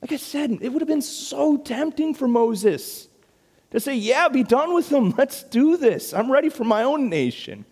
Like 0.00 0.12
I 0.12 0.16
said, 0.16 0.58
it 0.60 0.70
would 0.70 0.80
have 0.80 0.88
been 0.88 1.02
so 1.02 1.56
tempting 1.56 2.14
for 2.14 2.28
Moses 2.28 3.08
to 3.70 3.80
say, 3.80 3.94
Yeah, 3.94 4.28
be 4.28 4.42
done 4.42 4.74
with 4.74 4.88
them. 4.88 5.14
Let's 5.18 5.42
do 5.42 5.76
this. 5.76 6.14
I'm 6.14 6.30
ready 6.30 6.48
for 6.48 6.64
my 6.64 6.82
own 6.82 7.08
nation. 7.08 7.64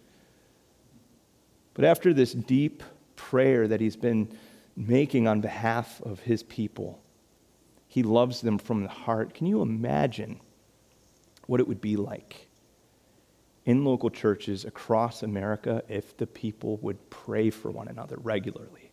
But 1.75 1.85
after 1.85 2.13
this 2.13 2.33
deep 2.33 2.83
prayer 3.17 3.67
that 3.69 3.81
he's 3.81 3.97
been 3.97 4.29
making 4.77 5.27
on 5.27 5.41
behalf 5.41 6.01
of 6.03 6.21
his 6.21 6.43
people, 6.43 7.01
he 7.87 8.03
loves 8.03 8.41
them 8.41 8.59
from 8.59 8.83
the 8.83 8.89
heart. 8.89 9.35
Can 9.35 9.47
you 9.47 9.63
imagine 9.63 10.41
what 11.47 11.61
it 11.61 11.69
would 11.69 11.81
be 11.81 11.97
like 11.97 12.49
in 13.65 13.85
local 13.85 14.11
churches 14.11 14.65
across 14.65 15.23
America 15.23 15.83
if 15.89 16.17
the 16.17 16.27
people 16.27 16.77
would 16.79 17.11
pray 17.11 17.51
for 17.51 17.71
one 17.71 17.89
another 17.89 18.17
regularly? 18.23 18.93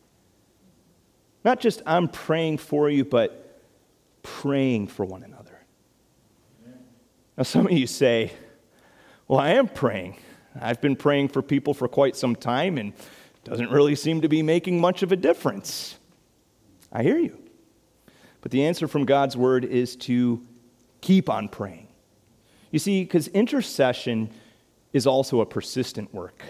Not 1.43 1.59
just 1.59 1.81
I'm 1.85 2.07
praying 2.07 2.59
for 2.59 2.89
you, 2.89 3.03
but 3.03 3.61
praying 4.23 4.87
for 4.87 5.05
one 5.05 5.23
another. 5.23 5.57
Now, 7.37 7.43
some 7.43 7.65
of 7.65 7.71
you 7.71 7.87
say, 7.87 8.31
Well, 9.27 9.39
I 9.39 9.51
am 9.51 9.67
praying. 9.67 10.17
I've 10.59 10.81
been 10.81 10.95
praying 10.95 11.29
for 11.29 11.41
people 11.41 11.73
for 11.73 11.87
quite 11.87 12.15
some 12.15 12.35
time 12.35 12.77
and 12.77 12.93
it 12.93 13.43
doesn't 13.43 13.71
really 13.71 13.95
seem 13.95 14.21
to 14.21 14.29
be 14.29 14.43
making 14.43 14.79
much 14.79 15.01
of 15.01 15.11
a 15.11 15.15
difference. 15.15 15.97
I 16.91 17.03
hear 17.03 17.17
you. 17.17 17.37
But 18.41 18.51
the 18.51 18.65
answer 18.65 18.87
from 18.87 19.05
God's 19.05 19.37
word 19.37 19.63
is 19.63 19.95
to 19.97 20.45
keep 20.99 21.29
on 21.29 21.47
praying. 21.47 21.87
You 22.71 22.79
see, 22.79 23.03
because 23.03 23.27
intercession 23.29 24.31
is 24.93 25.05
also 25.05 25.41
a 25.41 25.45
persistent 25.45 26.13
work. 26.13 26.43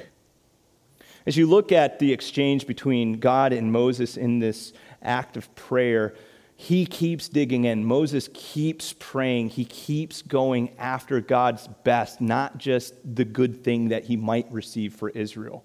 As 1.25 1.37
you 1.37 1.45
look 1.45 1.71
at 1.71 1.99
the 1.99 2.11
exchange 2.11 2.65
between 2.65 3.19
God 3.19 3.53
and 3.53 3.71
Moses 3.71 4.17
in 4.17 4.39
this 4.39 4.73
act 5.01 5.37
of 5.37 5.53
prayer, 5.55 6.15
he 6.55 6.85
keeps 6.85 7.27
digging 7.27 7.65
in. 7.65 7.85
Moses 7.85 8.29
keeps 8.33 8.93
praying. 8.97 9.49
He 9.49 9.65
keeps 9.65 10.21
going 10.21 10.71
after 10.77 11.19
God's 11.21 11.67
best, 11.83 12.21
not 12.21 12.57
just 12.57 12.93
the 13.03 13.25
good 13.25 13.63
thing 13.63 13.89
that 13.89 14.05
he 14.05 14.15
might 14.15 14.51
receive 14.51 14.95
for 14.95 15.09
Israel. 15.09 15.63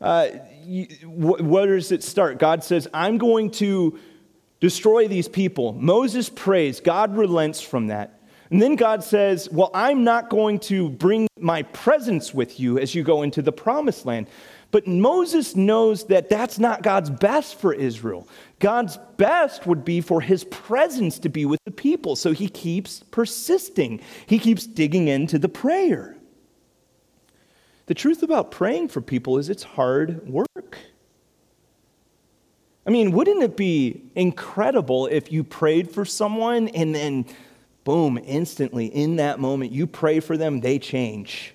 Uh, 0.00 0.28
where 1.04 1.66
does 1.66 1.92
it 1.92 2.02
start? 2.02 2.38
God 2.38 2.64
says, 2.64 2.88
I'm 2.94 3.18
going 3.18 3.50
to 3.52 3.98
destroy 4.60 5.08
these 5.08 5.28
people. 5.28 5.72
Moses 5.72 6.28
prays. 6.28 6.80
God 6.80 7.16
relents 7.16 7.60
from 7.60 7.88
that. 7.88 8.19
And 8.50 8.60
then 8.60 8.74
God 8.74 9.04
says, 9.04 9.48
Well, 9.50 9.70
I'm 9.74 10.04
not 10.04 10.28
going 10.28 10.58
to 10.60 10.90
bring 10.90 11.28
my 11.38 11.62
presence 11.62 12.34
with 12.34 12.58
you 12.58 12.78
as 12.78 12.94
you 12.94 13.02
go 13.02 13.22
into 13.22 13.42
the 13.42 13.52
promised 13.52 14.04
land. 14.04 14.28
But 14.72 14.86
Moses 14.86 15.56
knows 15.56 16.06
that 16.06 16.28
that's 16.28 16.58
not 16.58 16.82
God's 16.82 17.10
best 17.10 17.58
for 17.58 17.72
Israel. 17.72 18.28
God's 18.60 18.98
best 19.16 19.66
would 19.66 19.84
be 19.84 20.00
for 20.00 20.20
his 20.20 20.44
presence 20.44 21.18
to 21.20 21.28
be 21.28 21.44
with 21.44 21.60
the 21.64 21.72
people. 21.72 22.14
So 22.14 22.32
he 22.32 22.48
keeps 22.48 23.02
persisting, 23.10 24.00
he 24.26 24.38
keeps 24.38 24.66
digging 24.66 25.08
into 25.08 25.38
the 25.38 25.48
prayer. 25.48 26.16
The 27.86 27.94
truth 27.94 28.22
about 28.22 28.52
praying 28.52 28.88
for 28.88 29.00
people 29.00 29.38
is 29.38 29.48
it's 29.48 29.64
hard 29.64 30.28
work. 30.28 30.78
I 32.86 32.90
mean, 32.90 33.10
wouldn't 33.10 33.42
it 33.42 33.56
be 33.56 34.04
incredible 34.14 35.06
if 35.06 35.32
you 35.32 35.42
prayed 35.42 35.90
for 35.90 36.04
someone 36.04 36.68
and 36.68 36.94
then, 36.94 37.26
boom, 37.84 38.18
instantly 38.24 38.86
in 38.86 39.16
that 39.16 39.40
moment, 39.40 39.72
you 39.72 39.86
pray 39.86 40.20
for 40.20 40.36
them, 40.36 40.60
they 40.60 40.78
change? 40.78 41.54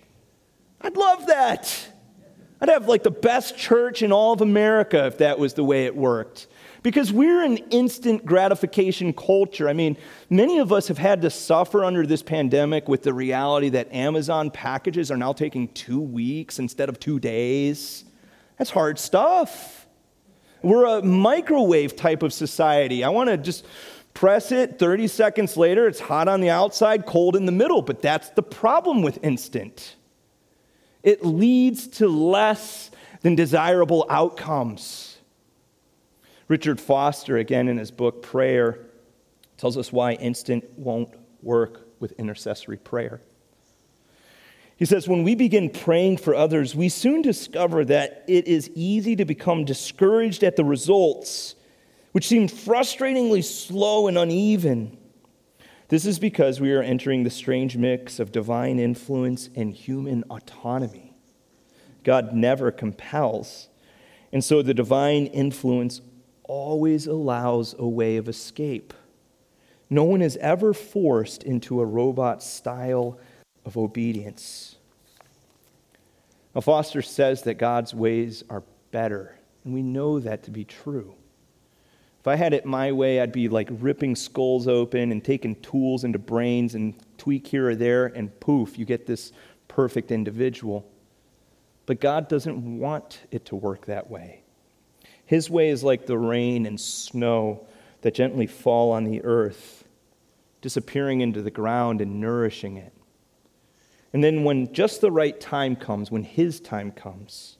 I'd 0.81 0.97
love 0.97 1.27
that. 1.27 1.89
I'd 2.61 2.69
have 2.69 2.87
like 2.87 3.03
the 3.03 3.11
best 3.11 3.57
church 3.57 4.01
in 4.01 4.11
all 4.11 4.33
of 4.33 4.41
America 4.41 5.05
if 5.05 5.17
that 5.19 5.37
was 5.37 5.53
the 5.53 5.63
way 5.63 5.85
it 5.85 5.95
worked. 5.95 6.47
Because 6.83 7.11
we're 7.11 7.43
an 7.43 7.57
instant 7.71 8.25
gratification 8.25 9.11
culture. 9.11 9.67
I 9.67 9.73
mean, 9.73 9.97
many 10.29 10.59
of 10.59 10.71
us 10.71 10.87
have 10.87 10.99
had 10.99 11.23
to 11.23 11.31
suffer 11.31 11.83
under 11.83 12.05
this 12.05 12.21
pandemic 12.21 12.87
with 12.87 13.01
the 13.01 13.13
reality 13.13 13.69
that 13.69 13.91
Amazon 13.91 14.51
packages 14.51 15.09
are 15.09 15.17
now 15.17 15.33
taking 15.33 15.67
two 15.69 15.99
weeks 15.99 16.59
instead 16.59 16.87
of 16.87 16.99
two 16.99 17.19
days. 17.19 18.05
That's 18.57 18.69
hard 18.69 18.99
stuff. 18.99 19.87
We're 20.61 20.85
a 20.85 21.01
microwave 21.01 21.95
type 21.95 22.23
of 22.23 22.33
society. 22.33 23.03
I 23.03 23.09
want 23.09 23.29
to 23.29 23.37
just 23.37 23.65
press 24.15 24.51
it 24.51 24.79
30 24.79 25.07
seconds 25.07 25.55
later, 25.55 25.87
it's 25.87 25.99
hot 25.99 26.27
on 26.27 26.41
the 26.41 26.49
outside, 26.49 27.05
cold 27.05 27.35
in 27.35 27.45
the 27.45 27.51
middle. 27.51 27.83
But 27.83 28.01
that's 28.01 28.29
the 28.31 28.41
problem 28.41 29.03
with 29.03 29.23
instant 29.23 29.95
it 31.03 31.23
leads 31.23 31.87
to 31.87 32.07
less 32.07 32.89
than 33.21 33.35
desirable 33.35 34.07
outcomes. 34.09 35.19
Richard 36.47 36.81
Foster, 36.81 37.37
again 37.37 37.67
in 37.67 37.77
his 37.77 37.91
book 37.91 38.23
Prayer, 38.23 38.79
tells 39.57 39.77
us 39.77 39.91
why 39.91 40.13
instant 40.13 40.65
won't 40.77 41.09
work 41.43 41.87
with 41.99 42.13
intercessory 42.13 42.77
prayer. 42.77 43.21
He 44.77 44.85
says, 44.85 45.07
when 45.07 45.23
we 45.23 45.35
begin 45.35 45.69
praying 45.69 46.17
for 46.17 46.35
others, 46.35 46.75
we 46.75 46.89
soon 46.89 47.21
discover 47.21 47.85
that 47.85 48.25
it 48.27 48.47
is 48.47 48.69
easy 48.75 49.15
to 49.15 49.25
become 49.25 49.63
discouraged 49.63 50.43
at 50.43 50.55
the 50.55 50.65
results, 50.65 51.55
which 52.15 52.29
seem 52.29 52.47
frustratingly 52.47 53.43
slow 53.43 54.07
and 54.07 54.17
uneven. 54.17 54.97
This 55.89 56.05
is 56.05 56.17
because 56.17 56.61
we 56.61 56.71
are 56.71 56.81
entering 56.81 57.25
the 57.25 57.29
strange 57.29 57.75
mix 57.75 58.21
of 58.21 58.31
divine 58.31 58.79
influence 58.79 59.49
and 59.53 59.73
human 59.73 60.23
autonomy. 60.29 61.13
God 62.05 62.33
never 62.33 62.71
compels. 62.71 63.67
And 64.31 64.41
so 64.41 64.61
the 64.61 64.73
divine 64.73 65.25
influence 65.25 65.99
always 66.43 67.05
allows 67.05 67.75
a 67.77 67.85
way 67.85 68.15
of 68.15 68.29
escape. 68.29 68.93
No 69.89 70.05
one 70.05 70.21
is 70.21 70.37
ever 70.37 70.73
forced 70.73 71.43
into 71.43 71.81
a 71.81 71.85
robot 71.85 72.41
style 72.41 73.19
of 73.65 73.75
obedience. 73.75 74.77
Now, 76.55 76.61
Foster 76.61 77.01
says 77.01 77.41
that 77.41 77.55
God's 77.55 77.93
ways 77.93 78.41
are 78.49 78.63
better, 78.91 79.37
and 79.65 79.73
we 79.73 79.81
know 79.81 80.21
that 80.21 80.43
to 80.43 80.51
be 80.51 80.63
true. 80.63 81.15
If 82.25 82.29
I 82.29 82.37
had 82.37 82.55
it 82.55 82.65
my 82.65 82.91
way, 82.91 83.21
I'd 83.21 83.31
be 83.31 83.49
like 83.49 83.69
ripping 83.69 84.15
skulls 84.15 84.67
open 84.67 85.11
and 85.11 85.23
taking 85.23 85.53
tools 85.57 86.03
into 86.03 86.17
brains 86.17 86.73
and 86.73 86.95
tweak 87.19 87.45
here 87.45 87.69
or 87.69 87.75
there, 87.75 88.07
and 88.07 88.39
poof, 88.39 88.79
you 88.79 88.85
get 88.85 89.05
this 89.05 89.31
perfect 89.67 90.09
individual. 90.09 90.91
But 91.85 92.01
God 92.01 92.27
doesn't 92.27 92.79
want 92.79 93.19
it 93.29 93.45
to 93.45 93.55
work 93.55 93.85
that 93.85 94.09
way. 94.09 94.41
His 95.27 95.51
way 95.51 95.69
is 95.69 95.83
like 95.83 96.07
the 96.07 96.17
rain 96.17 96.65
and 96.65 96.81
snow 96.81 97.67
that 98.01 98.15
gently 98.15 98.47
fall 98.47 98.91
on 98.91 99.03
the 99.03 99.23
earth, 99.23 99.83
disappearing 100.61 101.21
into 101.21 101.43
the 101.43 101.51
ground 101.51 102.01
and 102.01 102.19
nourishing 102.19 102.77
it. 102.77 102.93
And 104.13 104.23
then, 104.23 104.43
when 104.43 104.73
just 104.73 104.99
the 104.99 105.11
right 105.11 105.39
time 105.39 105.75
comes, 105.75 106.09
when 106.09 106.23
His 106.23 106.59
time 106.59 106.91
comes, 106.91 107.59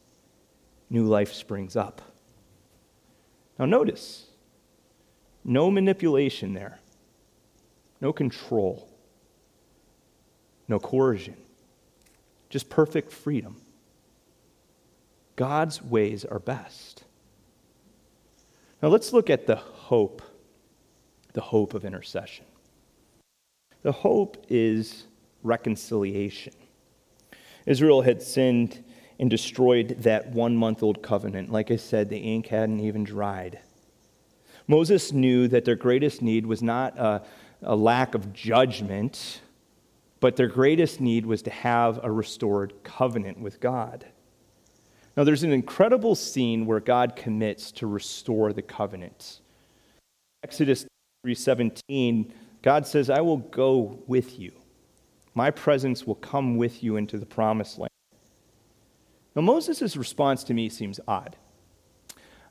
new 0.90 1.06
life 1.06 1.34
springs 1.34 1.76
up. 1.76 2.02
Now, 3.60 3.66
notice 3.66 4.25
no 5.46 5.70
manipulation 5.70 6.54
there, 6.54 6.80
no 8.02 8.12
control, 8.12 8.90
no 10.68 10.80
coercion, 10.80 11.38
just 12.50 12.70
perfect 12.70 13.12
freedom. 13.12 13.62
God's 15.36 15.82
ways 15.82 16.26
are 16.26 16.40
best. 16.40 17.04
Now 18.82 18.90
let's 18.90 19.14
look 19.14 19.30
at 19.30 19.46
the 19.46 19.56
hope, 19.56 20.22
the 21.34 21.42
hope 21.42 21.74
of 21.76 21.86
intercession. 21.86 22.46
The 23.84 23.92
hope 23.92 24.46
is 24.50 25.06
reconciliation. 25.44 26.54
Israel 27.68 28.02
had 28.02 28.22
sinned 28.22 28.84
and 29.20 29.30
destroyed 29.30 29.98
that 30.00 30.28
one 30.32 30.56
month 30.56 30.82
old 30.82 31.04
covenant. 31.04 31.52
Like 31.52 31.70
I 31.70 31.76
said, 31.76 32.10
the 32.10 32.18
ink 32.18 32.48
hadn't 32.48 32.80
even 32.80 33.04
dried. 33.04 33.60
Moses 34.68 35.12
knew 35.12 35.48
that 35.48 35.66
their 35.66 35.76
greatest 35.76 36.22
need 36.22 36.46
was 36.46 36.62
not 36.64 36.98
a, 36.98 37.24
a 37.62 37.76
lack 37.76 38.16
of 38.16 38.34
judgment, 38.34 39.42
but 40.20 40.36
their 40.36 40.48
greatest 40.48 41.00
need 41.00 41.26
was 41.26 41.42
to 41.44 41.52
have 41.52 42.00
a 42.04 42.12
restored 42.12 42.74
covenant 42.84 43.40
with 43.40 43.60
God. 43.60 44.06
Now, 45.16 45.24
there's 45.24 45.44
an 45.44 45.54
incredible 45.54 46.16
scene 46.16 46.66
where 46.66 46.80
God 46.80 47.16
commits 47.16 47.72
to 47.74 47.88
restore 47.88 48.52
the 48.52 48.62
covenant. 48.62 49.40
Exodus 50.44 50.86
3:17, 51.26 52.34
God 52.62 52.86
says, 52.86 53.10
"I 53.10 53.22
will 53.22 53.38
go 53.38 54.04
with 54.08 54.40
you. 54.40 54.52
My 55.34 55.52
presence 55.52 56.06
will 56.06 56.16
come 56.16 56.58
with 56.58 56.84
you 56.84 56.98
into 56.98 57.18
the 57.18 57.26
promised 57.26 57.78
land." 57.78 57.90
Now, 59.36 59.42
Moses' 59.42 59.96
response 59.96 60.44
to 60.46 60.54
me 60.54 60.70
seems 60.70 61.00
odd. 61.08 61.36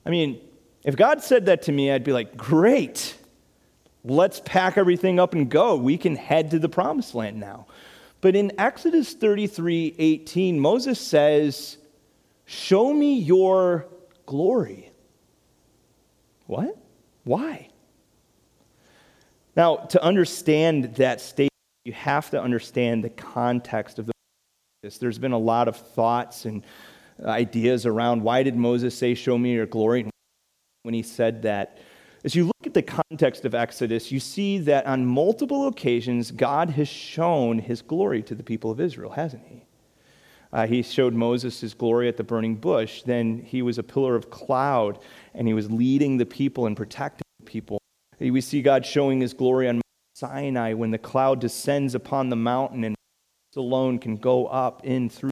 I 0.06 0.10
mean, 0.10 0.40
if 0.84 0.96
God 0.96 1.22
said 1.22 1.46
that 1.46 1.62
to 1.62 1.72
me, 1.72 1.90
I'd 1.90 2.04
be 2.04 2.12
like, 2.12 2.36
great, 2.36 3.16
let's 4.04 4.40
pack 4.44 4.76
everything 4.76 5.18
up 5.18 5.34
and 5.34 5.50
go. 5.50 5.76
We 5.76 5.96
can 5.96 6.14
head 6.14 6.50
to 6.50 6.58
the 6.58 6.68
promised 6.68 7.14
land 7.14 7.40
now. 7.40 7.66
But 8.20 8.36
in 8.36 8.52
Exodus 8.58 9.14
33 9.14 9.96
18, 9.98 10.60
Moses 10.60 11.00
says, 11.00 11.78
Show 12.46 12.92
me 12.92 13.18
your 13.18 13.86
glory. 14.26 14.90
What? 16.46 16.76
Why? 17.24 17.68
Now, 19.56 19.76
to 19.76 20.02
understand 20.02 20.96
that 20.96 21.20
statement, 21.20 21.52
you 21.84 21.92
have 21.92 22.30
to 22.30 22.40
understand 22.40 23.04
the 23.04 23.10
context 23.10 23.98
of 23.98 24.06
the 24.06 24.12
There's 25.00 25.18
been 25.18 25.32
a 25.32 25.38
lot 25.38 25.68
of 25.68 25.76
thoughts 25.76 26.44
and 26.44 26.64
ideas 27.24 27.86
around 27.86 28.22
why 28.22 28.42
did 28.42 28.56
Moses 28.56 28.96
say, 28.96 29.14
Show 29.14 29.38
me 29.38 29.52
your 29.52 29.66
glory? 29.66 30.08
When 30.84 30.94
he 30.94 31.02
said 31.02 31.42
that. 31.42 31.78
As 32.24 32.34
you 32.34 32.44
look 32.44 32.66
at 32.66 32.74
the 32.74 32.82
context 32.82 33.44
of 33.44 33.54
Exodus, 33.54 34.12
you 34.12 34.20
see 34.20 34.58
that 34.58 34.86
on 34.86 35.04
multiple 35.04 35.66
occasions, 35.66 36.30
God 36.30 36.70
has 36.70 36.88
shown 36.88 37.58
his 37.58 37.82
glory 37.82 38.22
to 38.22 38.34
the 38.34 38.42
people 38.42 38.70
of 38.70 38.80
Israel, 38.80 39.10
hasn't 39.10 39.46
he? 39.46 39.66
Uh, 40.52 40.66
he 40.66 40.82
showed 40.82 41.14
Moses 41.14 41.60
his 41.60 41.74
glory 41.74 42.06
at 42.08 42.16
the 42.16 42.22
burning 42.22 42.54
bush. 42.54 43.02
Then 43.02 43.40
he 43.40 43.60
was 43.60 43.78
a 43.78 43.82
pillar 43.82 44.14
of 44.14 44.30
cloud, 44.30 45.00
and 45.34 45.48
he 45.48 45.54
was 45.54 45.70
leading 45.70 46.16
the 46.16 46.26
people 46.26 46.66
and 46.66 46.76
protecting 46.76 47.24
the 47.40 47.46
people. 47.46 47.78
We 48.20 48.40
see 48.40 48.62
God 48.62 48.86
showing 48.86 49.20
his 49.20 49.34
glory 49.34 49.68
on 49.68 49.76
Mount 49.76 49.84
Sinai 50.14 50.74
when 50.74 50.92
the 50.92 50.98
cloud 50.98 51.40
descends 51.40 51.94
upon 51.94 52.28
the 52.28 52.36
mountain 52.36 52.84
and 52.84 52.94
alone 53.56 53.98
can 53.98 54.16
go 54.16 54.46
up 54.46 54.84
in 54.84 55.08
through. 55.08 55.30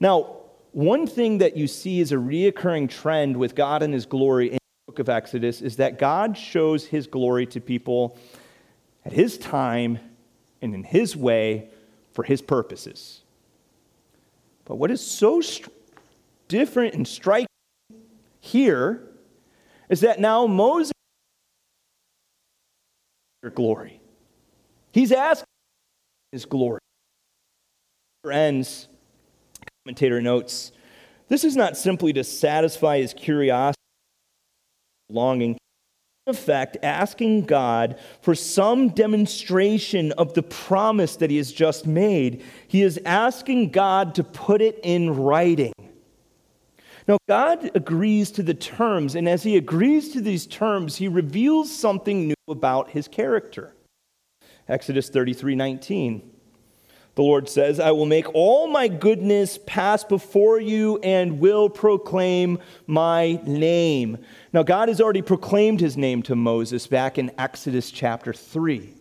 Now, 0.00 0.43
one 0.74 1.06
thing 1.06 1.38
that 1.38 1.56
you 1.56 1.68
see 1.68 2.00
is 2.00 2.10
a 2.10 2.16
reoccurring 2.16 2.90
trend 2.90 3.36
with 3.36 3.54
God 3.54 3.82
and 3.82 3.94
his 3.94 4.06
glory 4.06 4.48
in 4.48 4.54
the 4.54 4.92
book 4.92 4.98
of 4.98 5.08
Exodus 5.08 5.60
is 5.62 5.76
that 5.76 5.98
God 5.98 6.36
shows 6.36 6.84
his 6.84 7.06
glory 7.06 7.46
to 7.46 7.60
people 7.60 8.18
at 9.04 9.12
his 9.12 9.38
time 9.38 10.00
and 10.60 10.74
in 10.74 10.82
his 10.82 11.16
way 11.16 11.68
for 12.12 12.24
his 12.24 12.42
purposes. 12.42 13.22
But 14.64 14.76
what 14.76 14.90
is 14.90 15.00
so 15.00 15.40
st- 15.40 15.72
different 16.48 16.94
and 16.94 17.06
striking 17.06 17.46
here 18.40 19.02
is 19.88 20.00
that 20.00 20.18
now 20.18 20.46
Moses 20.46 20.92
glory. 23.54 24.00
He's 24.90 25.12
asking 25.12 25.46
his 26.32 26.46
glory. 26.46 26.80
Ends 28.30 28.88
commentator 29.84 30.20
notes 30.22 30.72
this 31.28 31.44
is 31.44 31.56
not 31.56 31.76
simply 31.76 32.12
to 32.12 32.24
satisfy 32.24 32.98
his 32.98 33.14
curiosity, 33.14 33.80
longing. 35.08 35.56
In 36.26 36.30
effect, 36.30 36.78
asking 36.82 37.44
God 37.46 37.98
for 38.22 38.34
some 38.34 38.88
demonstration 38.88 40.12
of 40.12 40.34
the 40.34 40.42
promise 40.42 41.16
that 41.16 41.30
he 41.30 41.36
has 41.36 41.52
just 41.52 41.86
made. 41.86 42.42
He 42.66 42.82
is 42.82 42.98
asking 43.04 43.70
God 43.70 44.14
to 44.14 44.24
put 44.24 44.62
it 44.62 44.80
in 44.82 45.16
writing. 45.16 45.72
Now, 47.06 47.18
God 47.28 47.70
agrees 47.74 48.30
to 48.32 48.42
the 48.42 48.54
terms, 48.54 49.14
and 49.14 49.28
as 49.28 49.42
he 49.42 49.58
agrees 49.58 50.10
to 50.12 50.22
these 50.22 50.46
terms, 50.46 50.96
he 50.96 51.08
reveals 51.08 51.74
something 51.74 52.28
new 52.28 52.34
about 52.48 52.90
his 52.90 53.06
character. 53.06 53.74
Exodus 54.66 55.10
33 55.10 55.54
19. 55.54 56.33
The 57.14 57.22
Lord 57.22 57.48
says, 57.48 57.78
I 57.78 57.92
will 57.92 58.06
make 58.06 58.34
all 58.34 58.66
my 58.66 58.88
goodness 58.88 59.58
pass 59.66 60.02
before 60.02 60.60
you 60.60 60.98
and 60.98 61.38
will 61.38 61.68
proclaim 61.68 62.58
my 62.88 63.40
name. 63.44 64.18
Now, 64.52 64.64
God 64.64 64.88
has 64.88 65.00
already 65.00 65.22
proclaimed 65.22 65.80
his 65.80 65.96
name 65.96 66.22
to 66.24 66.34
Moses 66.34 66.88
back 66.88 67.16
in 67.16 67.30
Exodus 67.38 67.92
chapter 67.92 68.32
3. 68.32 68.94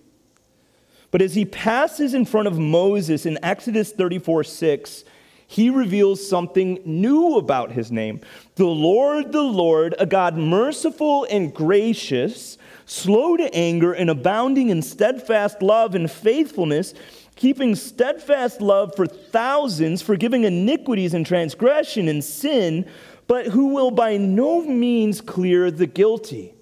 But 1.10 1.24
as 1.24 1.34
he 1.34 1.46
passes 1.46 2.14
in 2.14 2.26
front 2.26 2.48
of 2.48 2.60
Moses 2.60 3.26
in 3.26 3.40
Exodus 3.44 3.92
34 3.92 4.44
6, 4.44 5.04
he 5.48 5.70
reveals 5.70 6.28
something 6.28 6.80
new 6.86 7.38
about 7.38 7.72
his 7.72 7.92
name. 7.92 8.22
The 8.56 8.66
Lord, 8.66 9.32
the 9.32 9.44
Lord, 9.44 9.94
a 10.00 10.06
God 10.06 10.38
merciful 10.38 11.28
and 11.30 11.54
gracious, 11.54 12.58
slow 12.86 13.38
to 13.38 13.54
anger 13.54 13.94
and 13.94 14.10
abounding 14.10 14.70
in 14.70 14.82
steadfast 14.82 15.62
love 15.62 15.94
and 15.94 16.10
faithfulness 16.10 16.96
keeping 17.36 17.76
steadfast 17.76 18.62
love 18.62 18.96
for 18.96 19.08
thousands, 19.08 20.02
forgiving 20.02 20.44
iniquities 20.44 21.14
and 21.14 21.26
transgression 21.26 22.08
and 22.08 22.24
sin, 22.24 22.90
but 23.28 23.48
who 23.48 23.68
will 23.68 23.92
by 23.92 24.18
no 24.18 24.62
means 24.62 25.22
clear 25.22 25.72
the 25.72 25.88
guilty. 25.88 26.54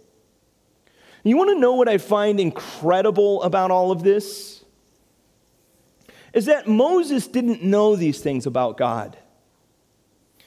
You 1.24 1.38
want 1.38 1.50
to 1.52 1.60
know 1.60 1.74
what 1.74 1.88
I 1.88 1.98
find 1.98 2.40
incredible 2.40 3.44
about 3.44 3.72
all 3.72 3.92
of 3.92 4.04
this? 4.04 4.64
Is 6.34 6.46
that 6.46 6.68
Moses 6.68 7.28
didn't 7.28 7.64
know 7.64 7.96
these 7.96 8.22
things 8.22 8.46
about 8.46 8.78
God. 8.78 9.18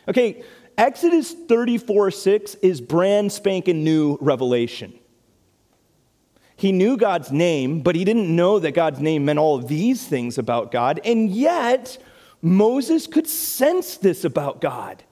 Okay, 0.09 0.43
Exodus 0.77 1.33
34 1.33 2.11
6 2.11 2.55
is 2.57 2.81
brand 2.81 3.33
spanking 3.33 3.85
new 3.85 4.19
revelation. 4.21 4.99
He 6.57 6.73
knew 6.73 6.97
God's 6.97 7.33
name, 7.33 7.81
but 7.81 7.97
he 7.97 8.05
didn't 8.05 8.35
know 8.35 8.59
that 8.59 8.73
God's 8.73 9.01
name 9.01 9.25
meant 9.25 9.39
all 9.39 9.57
of 9.57 9.69
these 9.69 10.07
things 10.07 10.39
about 10.39 10.71
God. 10.71 11.01
And 11.05 11.31
yet, 11.31 11.99
Moses 12.43 13.07
could 13.07 13.27
sense 13.27 13.97
this 13.97 14.25
about 14.25 14.61
God. 14.61 15.03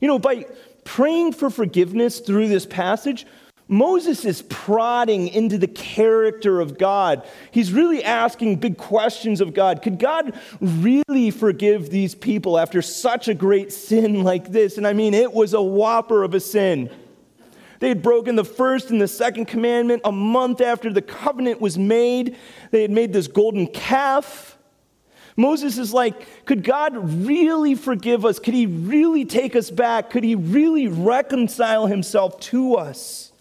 You 0.00 0.08
know, 0.08 0.18
by 0.18 0.46
praying 0.84 1.32
for 1.32 1.50
forgiveness 1.50 2.20
through 2.20 2.48
this 2.48 2.66
passage, 2.66 3.26
Moses 3.68 4.24
is 4.24 4.42
prodding 4.42 5.28
into 5.28 5.56
the 5.56 5.68
character 5.68 6.60
of 6.60 6.76
God. 6.76 7.26
He's 7.50 7.72
really 7.72 8.04
asking 8.04 8.56
big 8.56 8.76
questions 8.76 9.40
of 9.40 9.54
God. 9.54 9.80
Could 9.80 9.98
God 9.98 10.38
really 10.60 11.30
forgive 11.30 11.88
these 11.88 12.14
people 12.14 12.58
after 12.58 12.82
such 12.82 13.28
a 13.28 13.34
great 13.34 13.72
sin 13.72 14.24
like 14.24 14.48
this? 14.52 14.76
And 14.76 14.86
I 14.86 14.92
mean, 14.92 15.14
it 15.14 15.32
was 15.32 15.54
a 15.54 15.62
whopper 15.62 16.22
of 16.22 16.34
a 16.34 16.40
sin. 16.40 16.90
They 17.82 17.88
had 17.88 18.00
broken 18.00 18.36
the 18.36 18.44
first 18.44 18.90
and 18.90 19.02
the 19.02 19.08
second 19.08 19.46
commandment 19.46 20.02
a 20.04 20.12
month 20.12 20.60
after 20.60 20.92
the 20.92 21.02
covenant 21.02 21.60
was 21.60 21.76
made. 21.76 22.36
They 22.70 22.82
had 22.82 22.92
made 22.92 23.12
this 23.12 23.26
golden 23.26 23.66
calf. 23.66 24.56
Moses 25.36 25.78
is 25.78 25.92
like, 25.92 26.44
could 26.44 26.62
God 26.62 27.26
really 27.26 27.74
forgive 27.74 28.24
us? 28.24 28.38
Could 28.38 28.54
he 28.54 28.66
really 28.66 29.24
take 29.24 29.56
us 29.56 29.68
back? 29.68 30.10
Could 30.10 30.22
he 30.22 30.36
really 30.36 30.86
reconcile 30.86 31.88
himself 31.88 32.38
to 32.52 32.76
us? 32.76 33.32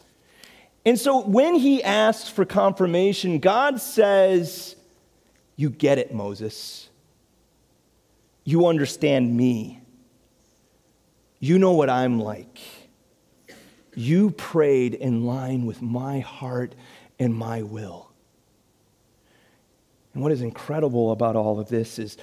And 0.88 1.00
so 1.00 1.22
when 1.22 1.54
he 1.54 1.84
asks 1.84 2.28
for 2.28 2.44
confirmation, 2.44 3.38
God 3.38 3.80
says, 3.80 4.76
You 5.56 5.70
get 5.70 6.00
it, 6.00 6.16
Moses. 6.16 6.90
You 8.44 8.66
understand 8.66 9.38
me. 9.38 9.82
You 11.40 11.60
know 11.60 11.74
what 11.74 11.92
I'm 11.92 12.20
like. 12.20 12.58
You 14.02 14.32
prayed 14.32 14.96
in 14.96 15.26
line 15.26 15.68
with 15.68 15.80
my 15.80 16.22
heart 16.22 16.74
and 17.20 17.36
my 17.36 17.62
will. 17.62 18.12
And 20.16 20.24
what 20.24 20.32
is 20.32 20.42
incredible 20.42 21.12
about 21.12 21.36
all 21.36 21.60
of 21.60 21.70
this 21.70 22.00
is 22.00 22.18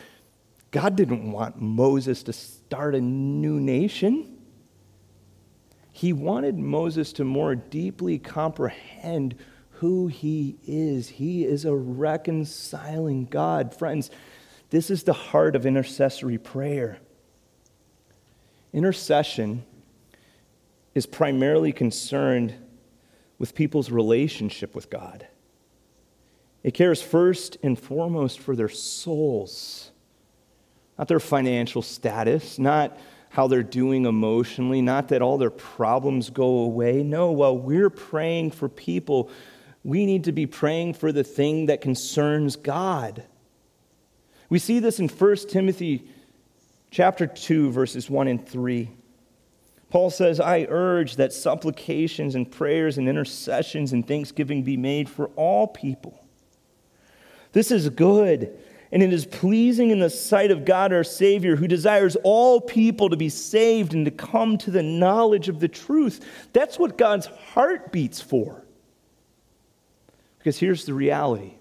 God 0.73 0.97
didn't 0.97 1.31
want 1.31 1.63
Moses 1.63 2.25
to 2.25 2.33
start 2.33 2.97
a 2.97 3.01
new 3.01 3.61
nation. 3.61 4.39
He 5.93 6.13
wanted 6.13 6.59
Moses 6.59 7.13
to 7.15 7.25
more 7.25 7.55
deeply 7.55 8.19
comprehend 8.19 9.37
who 9.71 10.09
he 10.09 10.59
is. 10.67 11.09
He 11.09 11.45
is 11.45 11.65
a 11.65 11.77
reconciling 11.77 13.27
God. 13.27 13.73
Friends, 13.73 14.11
this 14.71 14.91
is 14.91 15.05
the 15.05 15.13
heart 15.13 15.55
of 15.55 15.65
intercessory 15.65 16.39
prayer. 16.39 16.99
Intercession 18.73 19.65
is 20.99 21.07
primarily 21.07 21.73
concerned 21.73 22.53
with 23.39 23.55
people's 23.55 23.89
relationship 23.89 24.75
with 24.75 24.91
God. 24.91 25.25
It 26.65 26.75
cares 26.75 27.01
first 27.01 27.57
and 27.63 27.79
foremost 27.79 28.41
for 28.41 28.57
their 28.57 28.69
souls, 28.69 29.93
not 30.99 31.07
their 31.07 31.21
financial 31.21 31.83
status, 31.83 32.59
not 32.59 32.99
how 33.29 33.47
they're 33.47 33.63
doing 33.63 34.07
emotionally, 34.07 34.83
not 34.83 35.07
that 35.09 35.23
all 35.23 35.39
their 35.39 35.51
problems 35.51 36.31
go 36.31 36.59
away. 36.59 37.05
No, 37.05 37.31
while 37.31 37.57
we're 37.57 37.91
praying 37.91 38.51
for 38.51 38.69
people, 38.69 39.31
we 39.85 40.05
need 40.05 40.25
to 40.25 40.33
be 40.33 40.47
praying 40.47 40.95
for 40.95 41.13
the 41.13 41.23
thing 41.23 41.67
that 41.67 41.81
concerns 41.81 42.57
God. 42.57 43.23
We 44.49 44.59
see 44.59 44.81
this 44.81 44.99
in 44.99 45.07
1 45.07 45.37
Timothy 45.49 46.11
chapter 46.91 47.29
2 47.29 47.71
verses 47.71 48.11
1 48.11 48.27
and 48.27 48.45
3. 48.49 48.91
Paul 49.91 50.11
says, 50.11 50.39
I 50.39 50.67
urge 50.69 51.17
that 51.17 51.33
supplications 51.33 52.35
and 52.35 52.51
prayers 52.51 52.99
and 52.99 53.09
intercessions 53.09 53.93
and 53.93 54.07
thanksgiving 54.07 54.63
be 54.63 54.77
made 54.77 55.09
for 55.09 55.29
all 55.29 55.67
people. 55.67 56.23
This 57.53 57.71
is 57.71 57.89
good, 57.89 58.59
and 58.93 59.03
it 59.03 59.13
is 59.13 59.25
pleasing 59.25 59.91
in 59.91 59.99
the 59.99 60.11
sight 60.11 60.51
of 60.51 60.67
God 60.67 60.93
our 60.93 61.05
Savior, 61.05 61.57
who 61.57 61.67
desires 61.67 62.17
all 62.23 62.61
people 62.61 63.09
to 63.09 63.17
be 63.17 63.31
saved 63.31 63.95
and 63.95 64.05
to 64.05 64.11
come 64.11 64.59
to 64.59 64.71
the 64.71 64.83
knowledge 64.83 65.49
of 65.49 65.59
the 65.59 65.69
truth. 65.69 66.23
That's 66.53 66.79
what 66.79 66.99
God's 66.99 67.27
heart 67.27 67.91
beats 67.91 68.21
for. 68.21 68.65
Because 70.39 70.59
here's 70.59 70.85
the 70.85 70.95
reality 70.95 71.55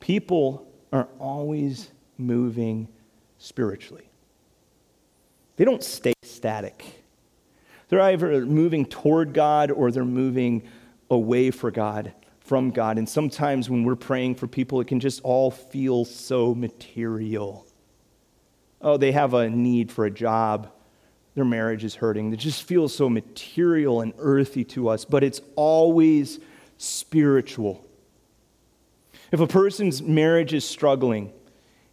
people 0.00 0.66
are 0.92 1.08
always 1.20 1.88
moving 2.18 2.88
spiritually. 3.38 4.09
They 5.60 5.66
don't 5.66 5.84
stay 5.84 6.14
static. 6.22 7.04
They're 7.90 8.00
either 8.00 8.46
moving 8.46 8.86
toward 8.86 9.34
God 9.34 9.70
or 9.70 9.90
they're 9.90 10.06
moving 10.06 10.62
away 11.10 11.50
for 11.50 11.70
God, 11.70 12.14
from 12.38 12.70
God. 12.70 12.96
And 12.96 13.06
sometimes 13.06 13.68
when 13.68 13.84
we're 13.84 13.94
praying 13.94 14.36
for 14.36 14.46
people, 14.46 14.80
it 14.80 14.86
can 14.86 15.00
just 15.00 15.20
all 15.22 15.50
feel 15.50 16.06
so 16.06 16.54
material. 16.54 17.66
Oh, 18.80 18.96
they 18.96 19.12
have 19.12 19.34
a 19.34 19.50
need 19.50 19.92
for 19.92 20.06
a 20.06 20.10
job. 20.10 20.70
Their 21.34 21.44
marriage 21.44 21.84
is 21.84 21.94
hurting. 21.94 22.32
It 22.32 22.38
just 22.38 22.62
feels 22.62 22.94
so 22.94 23.10
material 23.10 24.00
and 24.00 24.14
earthy 24.16 24.64
to 24.64 24.88
us, 24.88 25.04
but 25.04 25.22
it's 25.22 25.42
always 25.56 26.40
spiritual. 26.78 27.86
If 29.30 29.40
a 29.40 29.46
person's 29.46 30.00
marriage 30.00 30.54
is 30.54 30.64
struggling, 30.64 31.34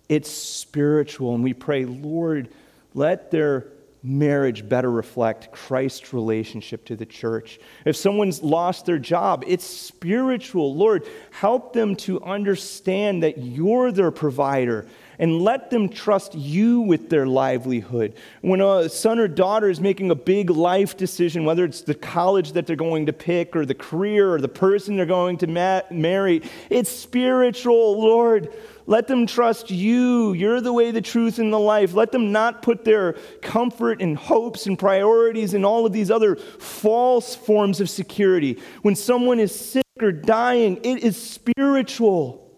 it's 0.07 0.31
spiritual, 0.31 1.35
and 1.35 1.43
we 1.43 1.53
pray, 1.53 1.83
Lord, 1.83 2.47
let 2.93 3.31
their 3.31 3.67
marriage 4.03 4.67
better 4.67 4.89
reflect 4.89 5.51
Christ's 5.51 6.13
relationship 6.13 6.85
to 6.85 6.95
the 6.95 7.05
church. 7.05 7.59
If 7.85 7.95
someone's 7.95 8.41
lost 8.41 8.85
their 8.85 8.99
job, 8.99 9.43
it's 9.47 9.65
spiritual. 9.65 10.75
Lord, 10.75 11.07
help 11.31 11.73
them 11.73 11.95
to 11.97 12.23
understand 12.23 13.23
that 13.23 13.37
you're 13.37 13.91
their 13.91 14.11
provider 14.11 14.87
and 15.19 15.41
let 15.41 15.69
them 15.69 15.89
trust 15.89 16.35
you 16.35 16.81
with 16.81 17.09
their 17.09 17.25
livelihood. 17.25 18.13
When 18.41 18.61
a 18.61 18.87
son 18.89 19.19
or 19.19 19.27
daughter 19.27 19.69
is 19.69 19.79
making 19.79 20.11
a 20.11 20.15
big 20.15 20.49
life 20.49 20.95
decision, 20.95 21.45
whether 21.45 21.65
it's 21.65 21.81
the 21.81 21.95
college 21.95 22.53
that 22.53 22.67
they're 22.67 22.75
going 22.75 23.07
to 23.07 23.13
pick 23.13 23.55
or 23.55 23.65
the 23.65 23.73
career 23.73 24.33
or 24.33 24.39
the 24.39 24.47
person 24.47 24.95
they're 24.95 25.05
going 25.05 25.37
to 25.39 25.47
ma- 25.47 25.81
marry, 25.89 26.43
it's 26.69 26.91
spiritual. 26.91 27.99
Lord, 27.99 28.53
let 28.85 29.07
them 29.07 29.27
trust 29.27 29.69
you. 29.69 30.33
You're 30.33 30.61
the 30.61 30.71
way, 30.71 30.91
the 30.91 31.01
truth, 31.01 31.39
and 31.39 31.51
the 31.51 31.59
life. 31.59 31.93
Let 31.93 32.11
them 32.11 32.31
not 32.31 32.61
put 32.61 32.85
their 32.85 33.13
comfort 33.41 34.01
and 34.01 34.15
hopes 34.15 34.65
and 34.65 34.79
priorities 34.79 35.53
in 35.53 35.65
all 35.65 35.85
of 35.85 35.93
these 35.93 36.09
other 36.09 36.35
false 36.35 37.35
forms 37.35 37.81
of 37.81 37.89
security. 37.89 38.59
When 38.83 38.95
someone 38.95 39.39
is 39.39 39.53
sick 39.53 39.83
or 39.99 40.11
dying, 40.11 40.79
it 40.83 41.03
is 41.03 41.21
spiritual. 41.21 42.49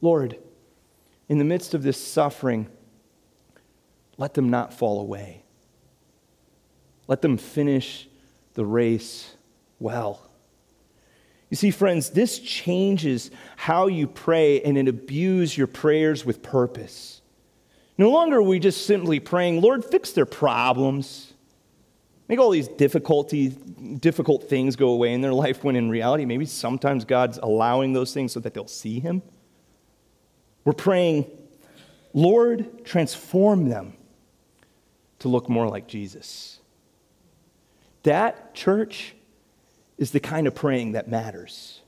Lord, 0.00 0.38
in 1.32 1.38
the 1.38 1.44
midst 1.46 1.72
of 1.72 1.82
this 1.82 1.96
suffering, 1.96 2.68
let 4.18 4.34
them 4.34 4.50
not 4.50 4.74
fall 4.74 5.00
away. 5.00 5.42
Let 7.08 7.22
them 7.22 7.38
finish 7.38 8.06
the 8.52 8.66
race 8.66 9.34
well. 9.78 10.28
You 11.48 11.56
see, 11.56 11.70
friends, 11.70 12.10
this 12.10 12.38
changes 12.38 13.30
how 13.56 13.86
you 13.86 14.08
pray 14.08 14.60
and 14.60 14.76
it 14.76 14.88
imbues 14.88 15.56
your 15.56 15.68
prayers 15.68 16.26
with 16.26 16.42
purpose. 16.42 17.22
No 17.96 18.10
longer 18.10 18.36
are 18.36 18.42
we 18.42 18.58
just 18.58 18.86
simply 18.86 19.18
praying, 19.18 19.62
Lord, 19.62 19.86
fix 19.86 20.12
their 20.12 20.26
problems. 20.26 21.32
Make 22.28 22.40
all 22.40 22.50
these 22.50 22.68
difficulty, 22.68 23.48
difficult 23.48 24.50
things 24.50 24.76
go 24.76 24.88
away 24.90 25.14
in 25.14 25.22
their 25.22 25.32
life 25.32 25.64
when 25.64 25.76
in 25.76 25.88
reality, 25.88 26.26
maybe 26.26 26.44
sometimes 26.44 27.06
God's 27.06 27.38
allowing 27.38 27.94
those 27.94 28.12
things 28.12 28.32
so 28.32 28.40
that 28.40 28.52
they'll 28.52 28.68
see 28.68 29.00
Him. 29.00 29.22
We're 30.64 30.72
praying, 30.72 31.26
Lord, 32.12 32.84
transform 32.84 33.68
them 33.68 33.94
to 35.20 35.28
look 35.28 35.48
more 35.48 35.68
like 35.68 35.86
Jesus. 35.86 36.58
That, 38.02 38.54
church, 38.54 39.14
is 39.98 40.10
the 40.10 40.20
kind 40.20 40.46
of 40.46 40.54
praying 40.54 40.92
that 40.92 41.08
matters. 41.08 41.80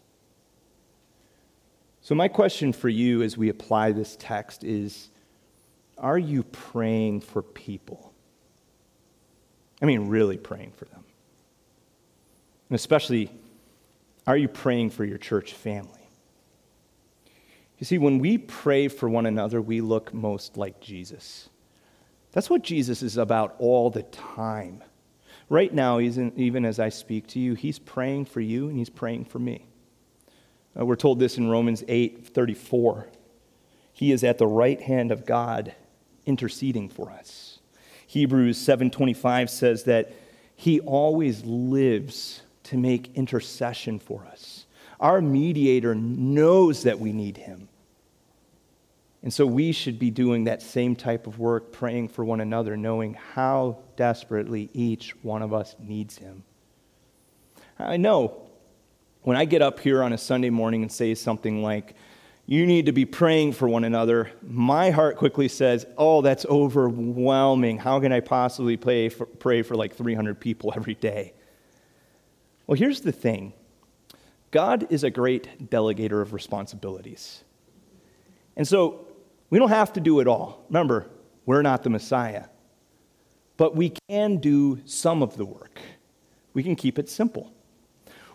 So, 2.00 2.14
my 2.14 2.28
question 2.28 2.72
for 2.72 2.88
you 2.88 3.22
as 3.22 3.36
we 3.36 3.48
apply 3.48 3.92
this 3.92 4.16
text 4.20 4.62
is 4.62 5.08
Are 5.98 6.18
you 6.18 6.42
praying 6.42 7.22
for 7.22 7.42
people? 7.42 8.12
I 9.82 9.86
mean, 9.86 10.08
really 10.08 10.36
praying 10.36 10.72
for 10.76 10.84
them. 10.84 11.04
And 12.68 12.76
especially, 12.76 13.30
are 14.26 14.36
you 14.36 14.48
praying 14.48 14.90
for 14.90 15.04
your 15.04 15.18
church 15.18 15.52
family? 15.52 16.03
You 17.84 17.86
see, 17.86 17.98
when 17.98 18.18
we 18.18 18.38
pray 18.38 18.88
for 18.88 19.10
one 19.10 19.26
another, 19.26 19.60
we 19.60 19.82
look 19.82 20.14
most 20.14 20.56
like 20.56 20.80
Jesus. 20.80 21.50
That's 22.32 22.48
what 22.48 22.62
Jesus 22.62 23.02
is 23.02 23.18
about 23.18 23.56
all 23.58 23.90
the 23.90 24.04
time. 24.04 24.82
Right 25.50 25.70
now, 25.70 26.00
even 26.00 26.64
as 26.64 26.80
I 26.80 26.88
speak 26.88 27.26
to 27.26 27.38
you, 27.38 27.52
he's 27.52 27.78
praying 27.78 28.24
for 28.24 28.40
you 28.40 28.70
and 28.70 28.78
he's 28.78 28.88
praying 28.88 29.26
for 29.26 29.38
me. 29.38 29.66
Uh, 30.74 30.86
we're 30.86 30.96
told 30.96 31.18
this 31.18 31.36
in 31.36 31.50
Romans 31.50 31.84
8 31.86 32.26
34. 32.26 33.08
He 33.92 34.12
is 34.12 34.24
at 34.24 34.38
the 34.38 34.46
right 34.46 34.80
hand 34.80 35.12
of 35.12 35.26
God 35.26 35.74
interceding 36.24 36.88
for 36.88 37.10
us. 37.10 37.58
Hebrews 38.06 38.56
7:25 38.56 39.50
says 39.50 39.84
that 39.84 40.10
he 40.56 40.80
always 40.80 41.44
lives 41.44 42.40
to 42.62 42.78
make 42.78 43.14
intercession 43.14 43.98
for 43.98 44.24
us. 44.24 44.64
Our 45.00 45.20
mediator 45.20 45.94
knows 45.94 46.84
that 46.84 46.98
we 46.98 47.12
need 47.12 47.36
him. 47.36 47.68
And 49.24 49.32
so 49.32 49.46
we 49.46 49.72
should 49.72 49.98
be 49.98 50.10
doing 50.10 50.44
that 50.44 50.60
same 50.60 50.94
type 50.94 51.26
of 51.26 51.38
work, 51.38 51.72
praying 51.72 52.08
for 52.08 52.22
one 52.26 52.40
another, 52.40 52.76
knowing 52.76 53.14
how 53.14 53.78
desperately 53.96 54.68
each 54.74 55.16
one 55.24 55.40
of 55.40 55.54
us 55.54 55.74
needs 55.80 56.18
Him. 56.18 56.44
I 57.78 57.96
know 57.96 58.42
when 59.22 59.38
I 59.38 59.46
get 59.46 59.62
up 59.62 59.80
here 59.80 60.02
on 60.02 60.12
a 60.12 60.18
Sunday 60.18 60.50
morning 60.50 60.82
and 60.82 60.92
say 60.92 61.14
something 61.14 61.62
like, 61.62 61.94
you 62.44 62.66
need 62.66 62.84
to 62.84 62.92
be 62.92 63.06
praying 63.06 63.52
for 63.52 63.66
one 63.66 63.84
another, 63.84 64.30
my 64.42 64.90
heart 64.90 65.16
quickly 65.16 65.48
says, 65.48 65.86
oh, 65.96 66.20
that's 66.20 66.44
overwhelming. 66.44 67.78
How 67.78 67.98
can 68.00 68.12
I 68.12 68.20
possibly 68.20 68.76
pray 68.76 69.08
for, 69.08 69.24
pray 69.24 69.62
for 69.62 69.74
like 69.74 69.94
300 69.96 70.38
people 70.38 70.70
every 70.76 70.94
day? 70.94 71.32
Well, 72.66 72.76
here's 72.76 73.00
the 73.00 73.12
thing 73.12 73.54
God 74.50 74.86
is 74.90 75.02
a 75.02 75.10
great 75.10 75.70
delegator 75.70 76.20
of 76.20 76.34
responsibilities. 76.34 77.42
And 78.56 78.68
so 78.68 79.03
we 79.54 79.60
don't 79.60 79.68
have 79.68 79.92
to 79.92 80.00
do 80.00 80.18
it 80.18 80.26
all. 80.26 80.64
Remember, 80.68 81.06
we're 81.46 81.62
not 81.62 81.84
the 81.84 81.88
Messiah. 81.88 82.46
But 83.56 83.76
we 83.76 83.92
can 84.08 84.38
do 84.38 84.80
some 84.84 85.22
of 85.22 85.36
the 85.36 85.44
work. 85.44 85.78
We 86.54 86.64
can 86.64 86.74
keep 86.74 86.98
it 86.98 87.08
simple. 87.08 87.52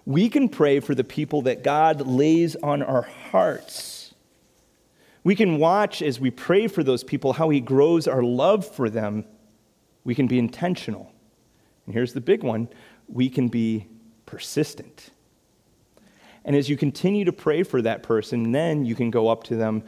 We 0.05 0.29
can 0.29 0.47
pray 0.47 0.79
for 0.79 0.95
the 0.95 1.03
people 1.03 1.41
that 1.41 1.61
God 1.61 2.07
lays 2.07 2.55
on 2.55 2.81
our 2.81 3.01
hearts. 3.01 4.13
We 5.25 5.35
can 5.35 5.57
watch 5.57 6.01
as 6.01 6.21
we 6.21 6.31
pray 6.31 6.67
for 6.67 6.85
those 6.85 7.03
people 7.03 7.33
how 7.33 7.49
He 7.49 7.59
grows 7.59 8.07
our 8.07 8.23
love 8.23 8.65
for 8.65 8.89
them. 8.89 9.25
We 10.05 10.15
can 10.15 10.27
be 10.27 10.39
intentional. 10.39 11.11
And 11.85 11.93
here's 11.93 12.13
the 12.13 12.21
big 12.21 12.43
one 12.43 12.69
we 13.09 13.29
can 13.29 13.49
be 13.49 13.87
persistent. 14.25 15.09
And 16.45 16.55
as 16.55 16.69
you 16.69 16.77
continue 16.77 17.25
to 17.25 17.33
pray 17.33 17.63
for 17.63 17.81
that 17.81 18.03
person, 18.03 18.53
then 18.53 18.85
you 18.85 18.95
can 18.95 19.11
go 19.11 19.27
up 19.27 19.43
to 19.43 19.57
them 19.57 19.83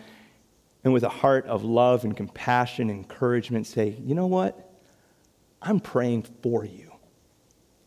and 0.84 0.94
with 0.94 1.04
a 1.04 1.10
heart 1.10 1.46
of 1.46 1.64
love 1.64 2.04
and 2.04 2.16
compassion 2.16 2.90
and 2.90 3.00
encouragement 3.00 3.68
say, 3.68 3.96
you 4.04 4.16
know 4.16 4.28
what? 4.28 4.72
I'm 5.62 5.80
praying 5.80 6.24
for 6.42 6.66
you 6.66 6.92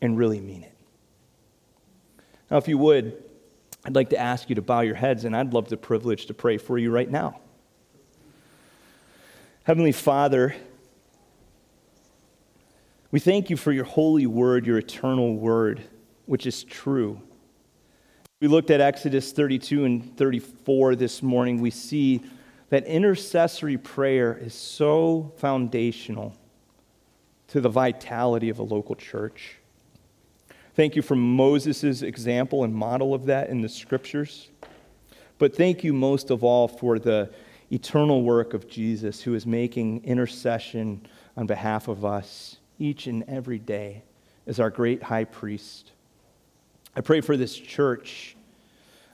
and 0.01 0.17
really 0.17 0.41
mean 0.41 0.63
it. 0.63 0.75
Now, 2.51 2.59
if 2.59 2.69
you 2.69 2.79
would, 2.79 3.23
I'd 3.85 3.95
like 3.95 4.11
to 4.11 4.19
ask 4.19 4.49
you 4.49 4.55
to 4.55 4.63
bow 4.63 4.81
your 4.81 4.95
heads, 4.95 5.25
and 5.25 5.37
I'd 5.37 5.53
love 5.53 5.69
the 5.69 5.77
privilege 5.77 6.27
to 6.27 6.35
pray 6.35 6.57
for 6.57 6.79
you 6.79 6.91
right 6.91 7.11
now. 7.11 7.41
Heavenly 9.65 9.93
Father, 9.93 10.55
we 13.11 13.19
thank 13.19 13.51
you 13.51 13.57
for 13.57 13.73
your 13.73 13.85
holy 13.85 14.27
word, 14.27 14.67
your 14.67 14.79
eternal 14.79 15.37
word, 15.37 15.83
which 16.27 16.47
is 16.47 16.65
true. 16.65 17.21
We 18.41 18.49
looked 18.49 18.71
at 18.71 18.81
Exodus 18.81 19.33
32 19.33 19.85
and 19.85 20.17
34 20.17 20.97
this 20.97 21.23
morning. 21.23 21.61
We 21.61 21.71
see 21.71 22.23
that 22.75 22.87
intercessory 22.87 23.79
prayer 23.79 24.37
is 24.37 24.53
so 24.53 25.33
foundational 25.37 26.35
to 27.47 27.61
the 27.61 27.69
vitality 27.69 28.49
of 28.49 28.59
a 28.59 28.65
local 28.65 28.97
church. 28.97 29.59
Thank 30.75 30.97
you 30.97 31.03
for 31.03 31.15
Moses' 31.15 32.03
example 32.03 32.65
and 32.65 32.75
model 32.75 33.15
of 33.15 33.27
that 33.27 33.49
in 33.49 33.61
the 33.61 33.69
scriptures. 33.69 34.51
But 35.39 35.55
thank 35.55 35.85
you 35.85 35.93
most 35.93 36.33
of 36.33 36.43
all 36.43 36.67
for 36.67 36.99
the 36.99 37.33
eternal 37.71 38.25
work 38.25 38.55
of 38.55 38.69
Jesus, 38.69 39.21
who 39.21 39.37
is 39.37 39.47
making 39.47 40.03
intercession 40.03 41.07
on 41.37 41.47
behalf 41.47 41.87
of 41.87 42.05
us 42.05 42.57
each 42.81 43.07
and 43.07 43.23
every 43.29 43.61
day 43.61 44.03
as 44.49 44.59
our 44.59 44.71
great 44.71 45.01
high 45.01 45.23
priest. 45.23 45.93
I 46.97 47.03
pray 47.03 47.21
for 47.21 47.37
this 47.37 47.57
church. 47.57 48.34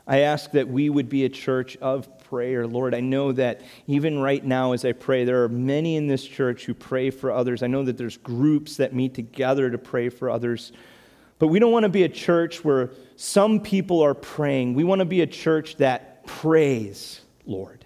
I 0.06 0.20
ask 0.20 0.50
that 0.52 0.68
we 0.68 0.90
would 0.90 1.08
be 1.08 1.24
a 1.24 1.28
church 1.28 1.76
of 1.78 2.18
prayer. 2.24 2.66
Lord, 2.66 2.94
I 2.94 3.00
know 3.00 3.32
that 3.32 3.60
even 3.86 4.18
right 4.18 4.44
now 4.44 4.72
as 4.72 4.84
I 4.84 4.92
pray, 4.92 5.24
there 5.24 5.44
are 5.44 5.48
many 5.48 5.96
in 5.96 6.06
this 6.06 6.24
church 6.24 6.64
who 6.64 6.74
pray 6.74 7.10
for 7.10 7.32
others. 7.32 7.62
I 7.62 7.66
know 7.66 7.84
that 7.84 7.96
there's 7.96 8.16
groups 8.16 8.76
that 8.76 8.94
meet 8.94 9.14
together 9.14 9.70
to 9.70 9.78
pray 9.78 10.08
for 10.08 10.30
others. 10.30 10.72
But 11.38 11.48
we 11.48 11.58
don't 11.58 11.72
want 11.72 11.84
to 11.84 11.90
be 11.90 12.02
a 12.02 12.08
church 12.08 12.64
where 12.64 12.90
some 13.16 13.60
people 13.60 14.02
are 14.02 14.14
praying. 14.14 14.74
We 14.74 14.84
want 14.84 15.00
to 15.00 15.06
be 15.06 15.22
a 15.22 15.26
church 15.26 15.76
that 15.76 16.24
prays, 16.26 17.20
Lord. 17.46 17.84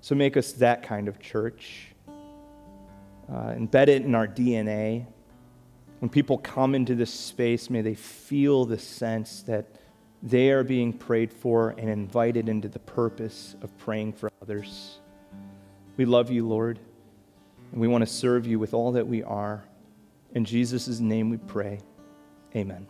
So 0.00 0.14
make 0.14 0.36
us 0.36 0.52
that 0.52 0.82
kind 0.82 1.08
of 1.08 1.20
church. 1.20 1.88
Uh, 2.08 3.54
embed 3.54 3.88
it 3.88 4.02
in 4.02 4.14
our 4.14 4.26
DNA. 4.26 5.06
When 6.00 6.08
people 6.08 6.38
come 6.38 6.74
into 6.74 6.94
this 6.94 7.12
space, 7.12 7.70
may 7.70 7.80
they 7.80 7.94
feel 7.94 8.64
the 8.64 8.78
sense 8.78 9.42
that 9.42 9.66
they 10.24 10.50
are 10.50 10.64
being 10.64 10.92
prayed 10.92 11.30
for 11.30 11.74
and 11.76 11.90
invited 11.90 12.48
into 12.48 12.66
the 12.66 12.78
purpose 12.78 13.56
of 13.60 13.76
praying 13.76 14.14
for 14.14 14.30
others. 14.40 14.98
We 15.98 16.06
love 16.06 16.30
you, 16.30 16.48
Lord, 16.48 16.78
and 17.70 17.80
we 17.80 17.88
want 17.88 18.02
to 18.02 18.06
serve 18.06 18.46
you 18.46 18.58
with 18.58 18.72
all 18.72 18.92
that 18.92 19.06
we 19.06 19.22
are. 19.22 19.62
In 20.32 20.46
Jesus' 20.46 20.98
name 20.98 21.28
we 21.28 21.36
pray. 21.36 21.80
Amen. 22.56 22.86